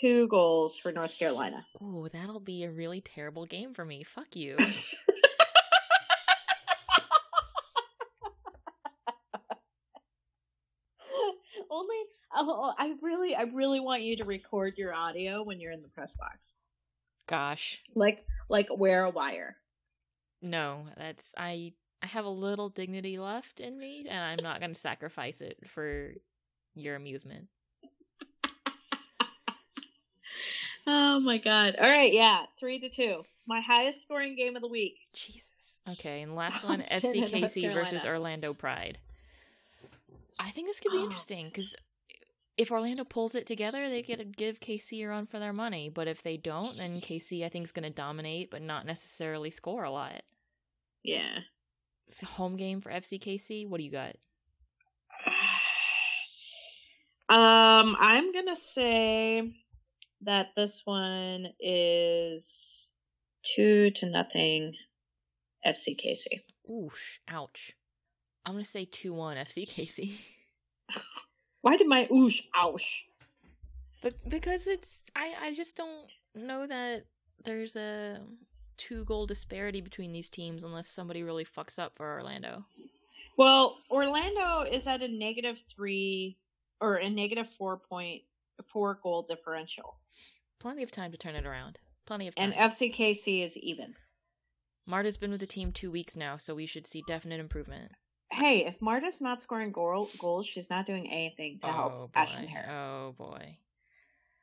two 0.00 0.28
goals 0.28 0.76
for 0.76 0.92
North 0.92 1.12
Carolina. 1.18 1.66
Oh, 1.80 2.08
that'll 2.08 2.40
be 2.40 2.64
a 2.64 2.70
really 2.70 3.00
terrible 3.00 3.46
game 3.46 3.74
for 3.74 3.84
me. 3.84 4.02
Fuck 4.02 4.36
you. 4.36 4.56
Only 11.70 11.96
oh, 12.34 12.46
oh, 12.48 12.72
I 12.78 12.94
really 13.02 13.34
I 13.34 13.42
really 13.42 13.80
want 13.80 14.02
you 14.02 14.16
to 14.16 14.24
record 14.24 14.74
your 14.76 14.94
audio 14.94 15.42
when 15.42 15.60
you're 15.60 15.72
in 15.72 15.82
the 15.82 15.88
press 15.88 16.14
box. 16.14 16.52
Gosh. 17.26 17.80
Like 17.94 18.24
like 18.48 18.68
wear 18.70 19.04
a 19.04 19.10
wire. 19.10 19.56
No, 20.42 20.86
that's 20.96 21.34
I 21.36 21.72
I 22.02 22.06
have 22.06 22.24
a 22.24 22.30
little 22.30 22.68
dignity 22.68 23.18
left 23.18 23.60
in 23.60 23.78
me 23.78 24.06
and 24.08 24.18
I'm 24.18 24.42
not 24.42 24.60
going 24.60 24.72
to 24.72 24.78
sacrifice 24.78 25.40
it 25.40 25.58
for 25.66 26.12
your 26.74 26.94
amusement. 26.94 27.48
Oh 30.86 31.20
my 31.20 31.38
god. 31.38 31.76
All 31.80 31.88
right, 31.88 32.12
yeah, 32.12 32.42
3 32.60 32.80
to 32.80 32.88
2. 32.88 33.22
My 33.46 33.60
highest 33.60 34.02
scoring 34.02 34.36
game 34.36 34.56
of 34.56 34.62
the 34.62 34.68
week. 34.68 34.94
Jesus. 35.12 35.80
Okay, 35.88 36.22
and 36.22 36.34
last 36.34 36.64
one 36.68 36.82
FCKC 36.82 37.72
versus 37.72 38.04
Orlando 38.04 38.52
Pride. 38.52 38.98
I 40.38 40.50
think 40.50 40.68
this 40.68 40.80
could 40.80 40.92
be 40.92 41.02
interesting 41.02 41.46
because 41.46 41.74
if 42.56 42.70
Orlando 42.70 43.04
pulls 43.04 43.34
it 43.34 43.46
together, 43.46 43.88
they 43.88 44.02
get 44.02 44.18
to 44.18 44.24
give 44.24 44.60
KC 44.60 45.04
a 45.04 45.08
run 45.08 45.26
for 45.26 45.38
their 45.38 45.52
money. 45.52 45.88
But 45.88 46.08
if 46.08 46.22
they 46.22 46.36
don't, 46.36 46.76
then 46.76 47.00
KC 47.00 47.44
I 47.44 47.48
think 47.48 47.64
is 47.64 47.72
going 47.72 47.84
to 47.84 47.90
dominate, 47.90 48.50
but 48.50 48.62
not 48.62 48.86
necessarily 48.86 49.50
score 49.50 49.84
a 49.84 49.90
lot. 49.90 50.22
Yeah. 51.02 51.40
It's 52.08 52.22
a 52.22 52.26
home 52.26 52.56
game 52.56 52.80
for 52.80 52.90
FCKC. 52.90 53.68
What 53.68 53.78
do 53.78 53.84
you 53.84 53.90
got? 53.90 54.16
Um, 57.28 57.96
I'm 57.98 58.32
gonna 58.32 58.54
say 58.72 59.52
that 60.22 60.48
this 60.56 60.80
one 60.84 61.46
is 61.60 62.44
two 63.56 63.90
to 63.92 64.06
nothing 64.06 64.74
FCKC. 65.66 66.42
Oosh, 66.70 67.18
ouch. 67.28 67.72
I'm 68.44 68.54
gonna 68.54 68.64
say 68.64 68.84
two 68.84 69.12
one 69.12 69.36
FCKC. 69.36 70.18
Why 71.62 71.76
did 71.76 71.88
my 71.88 72.06
oosh 72.12 72.40
ouch? 72.54 73.04
But 74.02 74.14
because 74.28 74.66
it's 74.66 75.10
I 75.16 75.34
I 75.42 75.54
just 75.54 75.76
don't 75.76 76.08
know 76.34 76.66
that 76.66 77.04
there's 77.44 77.76
a 77.76 78.20
two 78.76 79.04
goal 79.04 79.26
disparity 79.26 79.80
between 79.80 80.12
these 80.12 80.28
teams 80.28 80.62
unless 80.62 80.88
somebody 80.88 81.22
really 81.22 81.44
fucks 81.44 81.78
up 81.78 81.96
for 81.96 82.06
Orlando. 82.06 82.64
Well, 83.36 83.78
Orlando 83.90 84.62
is 84.62 84.86
at 84.86 85.02
a 85.02 85.08
negative 85.08 85.56
three 85.74 86.36
or 86.80 86.96
a 86.96 87.10
negative 87.10 87.46
four 87.58 87.78
point 87.78 88.22
four 88.62 88.98
goal 89.02 89.26
differential. 89.28 89.96
Plenty 90.58 90.82
of 90.82 90.90
time 90.90 91.12
to 91.12 91.18
turn 91.18 91.34
it 91.34 91.46
around. 91.46 91.78
Plenty 92.06 92.28
of 92.28 92.34
time. 92.34 92.52
And 92.52 92.72
FCKC 92.72 93.44
is 93.44 93.56
even. 93.56 93.94
Marta's 94.86 95.16
been 95.16 95.32
with 95.32 95.40
the 95.40 95.46
team 95.46 95.72
two 95.72 95.90
weeks 95.90 96.16
now, 96.16 96.36
so 96.36 96.54
we 96.54 96.66
should 96.66 96.86
see 96.86 97.02
definite 97.06 97.40
improvement. 97.40 97.92
Hey, 98.30 98.64
if 98.66 98.80
Marta's 98.80 99.20
not 99.20 99.42
scoring 99.42 99.72
goal, 99.72 100.08
goals, 100.18 100.46
she's 100.46 100.70
not 100.70 100.86
doing 100.86 101.10
anything 101.10 101.58
to 101.60 101.68
oh, 101.68 101.72
help 101.72 102.12
boy. 102.12 102.20
Ashlyn 102.20 102.46
Harris. 102.46 102.76
Oh 102.76 103.14
boy. 103.16 103.58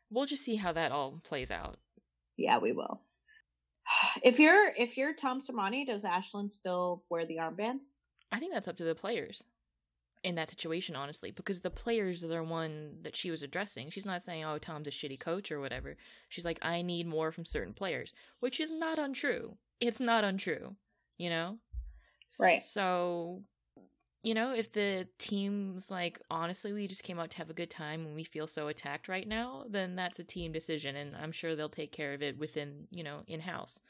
We'll 0.09 0.25
just 0.25 0.43
see 0.43 0.55
how 0.55 0.73
that 0.73 0.91
all 0.91 1.19
plays 1.23 1.51
out. 1.51 1.77
Yeah, 2.37 2.59
we 2.59 2.71
will. 2.71 3.01
If 4.23 4.39
you're 4.39 4.71
if 4.77 4.97
you're 4.97 5.13
Tom 5.13 5.41
Sermanni, 5.41 5.85
does 5.85 6.03
Ashlyn 6.03 6.51
still 6.51 7.03
wear 7.09 7.25
the 7.25 7.37
armband? 7.37 7.79
I 8.31 8.39
think 8.39 8.53
that's 8.53 8.67
up 8.67 8.77
to 8.77 8.83
the 8.83 8.95
players 8.95 9.43
in 10.23 10.35
that 10.35 10.49
situation, 10.49 10.95
honestly, 10.95 11.31
because 11.31 11.59
the 11.59 11.69
players 11.69 12.23
are 12.23 12.27
the 12.27 12.43
one 12.43 12.97
that 13.01 13.15
she 13.15 13.29
was 13.29 13.43
addressing. 13.43 13.89
She's 13.89 14.05
not 14.05 14.21
saying, 14.21 14.45
oh, 14.45 14.57
Tom's 14.57 14.87
a 14.87 14.91
shitty 14.91 15.19
coach 15.19 15.51
or 15.51 15.59
whatever. 15.59 15.97
She's 16.29 16.45
like, 16.45 16.59
I 16.61 16.81
need 16.81 17.07
more 17.07 17.31
from 17.31 17.45
certain 17.45 17.73
players, 17.73 18.13
which 18.39 18.59
is 18.59 18.71
not 18.71 18.99
untrue. 18.99 19.57
It's 19.81 19.99
not 19.99 20.23
untrue, 20.23 20.75
you 21.17 21.29
know? 21.29 21.57
Right. 22.39 22.61
So, 22.61 23.41
you 24.23 24.33
know, 24.33 24.53
if 24.53 24.71
the 24.71 25.07
team's 25.17 25.91
like, 25.91 26.21
honestly, 26.31 26.71
we 26.71 26.87
just 26.87 27.03
came 27.03 27.19
out 27.19 27.31
to 27.31 27.37
have 27.37 27.49
a 27.49 27.53
good 27.53 27.69
time 27.69 28.05
and 28.05 28.15
we 28.15 28.23
feel 28.23 28.47
so 28.47 28.69
attacked 28.69 29.09
right 29.09 29.27
now, 29.27 29.65
then 29.69 29.95
that's 29.95 30.19
a 30.19 30.23
team 30.23 30.53
decision. 30.53 30.95
And 30.95 31.15
I'm 31.17 31.33
sure 31.33 31.55
they'll 31.55 31.67
take 31.67 31.91
care 31.91 32.13
of 32.13 32.23
it 32.23 32.37
within, 32.37 32.87
you 32.91 33.03
know, 33.03 33.23
in 33.27 33.41
house. 33.41 33.81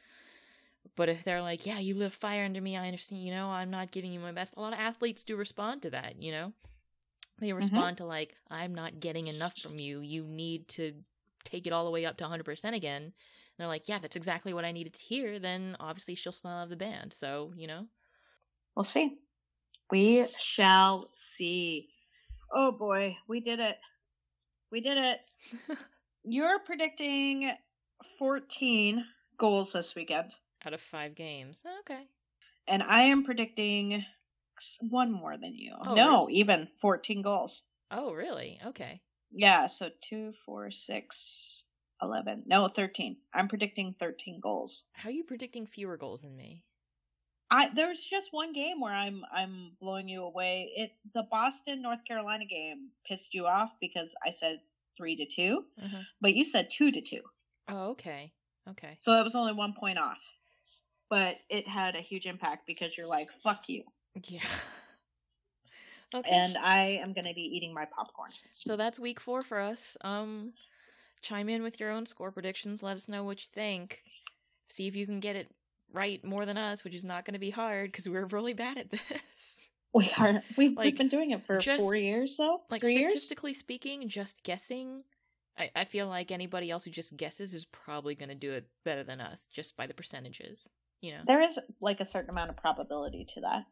But 0.95 1.09
if 1.09 1.23
they're 1.23 1.41
like, 1.41 1.65
yeah, 1.65 1.79
you 1.79 1.95
live 1.95 2.13
fire 2.13 2.45
under 2.45 2.61
me, 2.61 2.77
I 2.77 2.85
understand, 2.87 3.23
you 3.23 3.31
know, 3.31 3.49
I'm 3.49 3.71
not 3.71 3.91
giving 3.91 4.13
you 4.13 4.19
my 4.19 4.31
best. 4.31 4.55
A 4.55 4.61
lot 4.61 4.73
of 4.73 4.79
athletes 4.79 5.23
do 5.23 5.35
respond 5.35 5.81
to 5.83 5.89
that, 5.91 6.21
you 6.21 6.31
know? 6.31 6.53
They 7.39 7.51
respond 7.51 7.97
mm-hmm. 7.97 8.03
to, 8.03 8.05
like, 8.05 8.35
I'm 8.51 8.75
not 8.75 8.99
getting 8.99 9.27
enough 9.27 9.57
from 9.57 9.79
you. 9.79 10.01
You 10.01 10.23
need 10.23 10.67
to 10.69 10.93
take 11.43 11.65
it 11.65 11.73
all 11.73 11.85
the 11.85 11.91
way 11.91 12.05
up 12.05 12.17
to 12.17 12.25
100% 12.25 12.75
again. 12.75 13.01
And 13.01 13.13
they're 13.57 13.67
like, 13.67 13.89
yeah, 13.89 13.99
that's 13.99 14.15
exactly 14.15 14.53
what 14.53 14.65
I 14.65 14.71
needed 14.71 14.93
to 14.93 15.01
hear. 15.01 15.39
Then 15.39 15.75
obviously 15.79 16.15
she'll 16.15 16.31
still 16.31 16.51
have 16.51 16.69
the 16.69 16.75
band. 16.75 17.13
So, 17.13 17.51
you 17.57 17.67
know? 17.67 17.87
We'll 18.75 18.85
see. 18.85 19.17
We 19.91 20.27
shall 20.37 21.09
see. 21.35 21.89
Oh 22.51 22.71
boy, 22.71 23.17
we 23.27 23.39
did 23.39 23.59
it. 23.59 23.77
We 24.71 24.81
did 24.81 24.97
it. 24.97 25.19
You're 26.23 26.59
predicting 26.59 27.51
14 28.17 29.03
goals 29.37 29.73
this 29.73 29.93
weekend 29.95 30.31
out 30.65 30.73
of 30.73 30.81
five 30.81 31.15
games. 31.15 31.61
Okay. 31.81 32.03
And 32.67 32.81
I 32.81 33.03
am 33.03 33.23
predicting 33.23 34.05
one 34.79 35.11
more 35.11 35.37
than 35.37 35.55
you. 35.55 35.73
Oh, 35.85 35.93
no, 35.93 36.25
really? 36.27 36.39
even 36.39 36.67
14 36.81 37.21
goals. 37.21 37.63
Oh, 37.91 38.13
really? 38.13 38.59
Okay. 38.67 39.01
Yeah, 39.31 39.67
so 39.67 39.89
two, 40.09 40.33
four, 40.45 40.71
six, 40.71 41.63
11. 42.01 42.43
No, 42.45 42.69
13. 42.73 43.17
I'm 43.33 43.47
predicting 43.47 43.95
13 43.99 44.39
goals. 44.41 44.83
How 44.93 45.09
are 45.09 45.13
you 45.13 45.23
predicting 45.23 45.65
fewer 45.65 45.97
goals 45.97 46.21
than 46.21 46.35
me? 46.35 46.63
I 47.51 47.67
there's 47.75 48.01
just 48.09 48.29
one 48.31 48.51
game 48.53 48.79
where 48.79 48.93
I'm 48.93 49.21
I'm 49.31 49.73
blowing 49.79 50.07
you 50.07 50.23
away. 50.23 50.71
It 50.75 50.91
the 51.13 51.23
Boston 51.29 51.83
North 51.83 51.99
Carolina 52.07 52.45
game 52.45 52.89
pissed 53.07 53.33
you 53.33 53.45
off 53.45 53.69
because 53.79 54.09
I 54.25 54.31
said 54.31 54.59
three 54.97 55.15
to 55.17 55.25
2 55.25 55.63
uh-huh. 55.83 55.97
but 56.21 56.33
you 56.33 56.45
said 56.45 56.69
two 56.75 56.91
to 56.91 57.01
two. 57.01 57.21
Oh, 57.69 57.91
okay, 57.91 58.31
okay. 58.71 58.97
So 58.99 59.13
it 59.19 59.23
was 59.23 59.35
only 59.35 59.53
one 59.53 59.73
point 59.79 59.99
off 59.99 60.17
but 61.09 61.35
it 61.49 61.67
had 61.67 61.95
a 61.95 62.01
huge 62.01 62.25
impact 62.25 62.65
because 62.67 62.97
you're 62.97 63.07
like, 63.07 63.27
fuck 63.43 63.61
you. 63.67 63.83
Yeah. 64.27 64.41
okay. 66.15 66.29
And 66.29 66.57
I 66.57 66.99
am 67.01 67.13
going 67.13 67.25
to 67.25 67.33
be 67.33 67.41
eating 67.41 67.73
my 67.73 67.85
popcorn. 67.85 68.31
So 68.57 68.75
that's 68.75 68.99
week 68.99 69.19
four 69.19 69.41
for 69.41 69.59
us. 69.59 69.97
Um, 70.01 70.53
chime 71.21 71.49
in 71.49 71.63
with 71.63 71.79
your 71.79 71.91
own 71.91 72.05
score 72.05 72.31
predictions. 72.31 72.83
Let 72.83 72.95
us 72.95 73.07
know 73.07 73.23
what 73.23 73.41
you 73.41 73.47
think. 73.53 74.03
See 74.69 74.87
if 74.87 74.95
you 74.95 75.05
can 75.05 75.19
get 75.19 75.35
it 75.35 75.51
right 75.93 76.23
more 76.23 76.45
than 76.45 76.57
us, 76.57 76.83
which 76.83 76.95
is 76.95 77.03
not 77.03 77.25
going 77.25 77.33
to 77.33 77.39
be 77.39 77.51
hard 77.51 77.91
because 77.91 78.09
we're 78.09 78.25
really 78.25 78.53
bad 78.53 78.77
at 78.77 78.91
this. 78.91 79.69
We 79.93 80.11
are. 80.17 80.41
We've, 80.57 80.75
like, 80.75 80.85
we've 80.85 80.97
been 80.97 81.09
doing 81.09 81.31
it 81.31 81.45
for 81.45 81.59
just, 81.59 81.79
four 81.79 81.95
years, 81.95 82.35
so 82.35 82.61
like 82.71 82.81
Three 82.81 82.95
statistically 82.95 83.51
years? 83.51 83.59
speaking, 83.59 84.07
just 84.07 84.41
guessing. 84.43 85.03
I, 85.55 85.69
I 85.75 85.83
feel 85.83 86.07
like 86.07 86.31
anybody 86.31 86.71
else 86.71 86.83
who 86.83 86.89
just 86.89 87.15
guesses 87.15 87.53
is 87.53 87.65
probably 87.65 88.15
going 88.15 88.29
to 88.29 88.35
do 88.35 88.53
it 88.53 88.65
better 88.83 89.03
than 89.03 89.21
us, 89.21 89.47
just 89.51 89.77
by 89.77 89.85
the 89.85 89.93
percentages 89.93 90.67
you 91.03 91.11
know. 91.11 91.21
There 91.27 91.41
is 91.43 91.59
like 91.81 91.99
a 91.99 92.05
certain 92.05 92.29
amount 92.29 92.49
of 92.49 92.57
probability 92.57 93.27
to 93.35 93.41
that. 93.41 93.65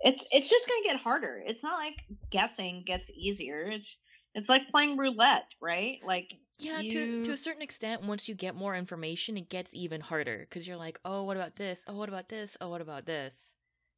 It's 0.00 0.22
it's 0.30 0.50
just 0.50 0.68
going 0.68 0.82
to 0.82 0.88
get 0.90 1.00
harder. 1.00 1.42
It's 1.44 1.62
not 1.62 1.78
like 1.78 1.94
guessing 2.30 2.84
gets 2.86 3.10
easier. 3.10 3.70
It's 3.70 3.96
it's 4.34 4.48
like 4.50 4.68
playing 4.70 4.98
roulette 4.98 5.46
right? 5.62 5.96
Like 6.04 6.30
yeah 6.58 6.80
you... 6.80 6.90
to 6.90 7.24
to 7.24 7.32
a 7.32 7.36
certain 7.38 7.62
extent 7.62 8.02
once 8.02 8.28
you 8.28 8.34
get 8.34 8.54
more 8.54 8.74
information 8.74 9.38
it 9.38 9.48
gets 9.48 9.74
even 9.74 10.00
harder 10.02 10.46
because 10.48 10.68
you're 10.68 10.76
like 10.76 11.00
oh 11.06 11.24
what 11.24 11.38
about 11.38 11.56
this? 11.56 11.84
Oh 11.88 11.96
what 11.96 12.10
about 12.10 12.28
this? 12.28 12.58
Oh 12.60 12.68
what 12.68 12.82
about 12.82 13.06
this? 13.06 13.54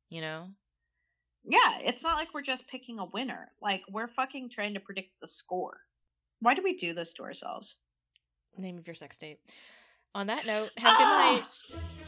You 0.09 0.20
know? 0.20 0.47
Yeah 1.45 1.78
it's 1.80 2.05
not 2.05 2.18
like 2.18 2.32
we're 2.32 2.43
just 2.43 2.68
picking 2.68 3.01
a 3.01 3.05
winner. 3.07 3.51
Like 3.61 3.82
we're 3.91 4.09
fucking 4.09 4.51
trying 4.55 4.74
to 4.74 4.80
predict 4.80 5.11
the 5.20 5.26
score. 5.26 5.78
Why 6.39 6.55
do 6.55 6.62
we 6.62 6.78
do 6.78 6.95
this 6.95 7.12
to 7.14 7.24
ourselves? 7.24 7.74
Name 8.57 8.78
of 8.78 8.86
your 8.86 8.95
sex 8.95 9.18
tape. 9.18 9.41
On 10.14 10.28
that 10.28 10.47
note 10.47 10.70
have 10.76 10.95
a 10.95 10.99
good 10.99 11.05
ah! 11.05 11.32
night 11.32 12.07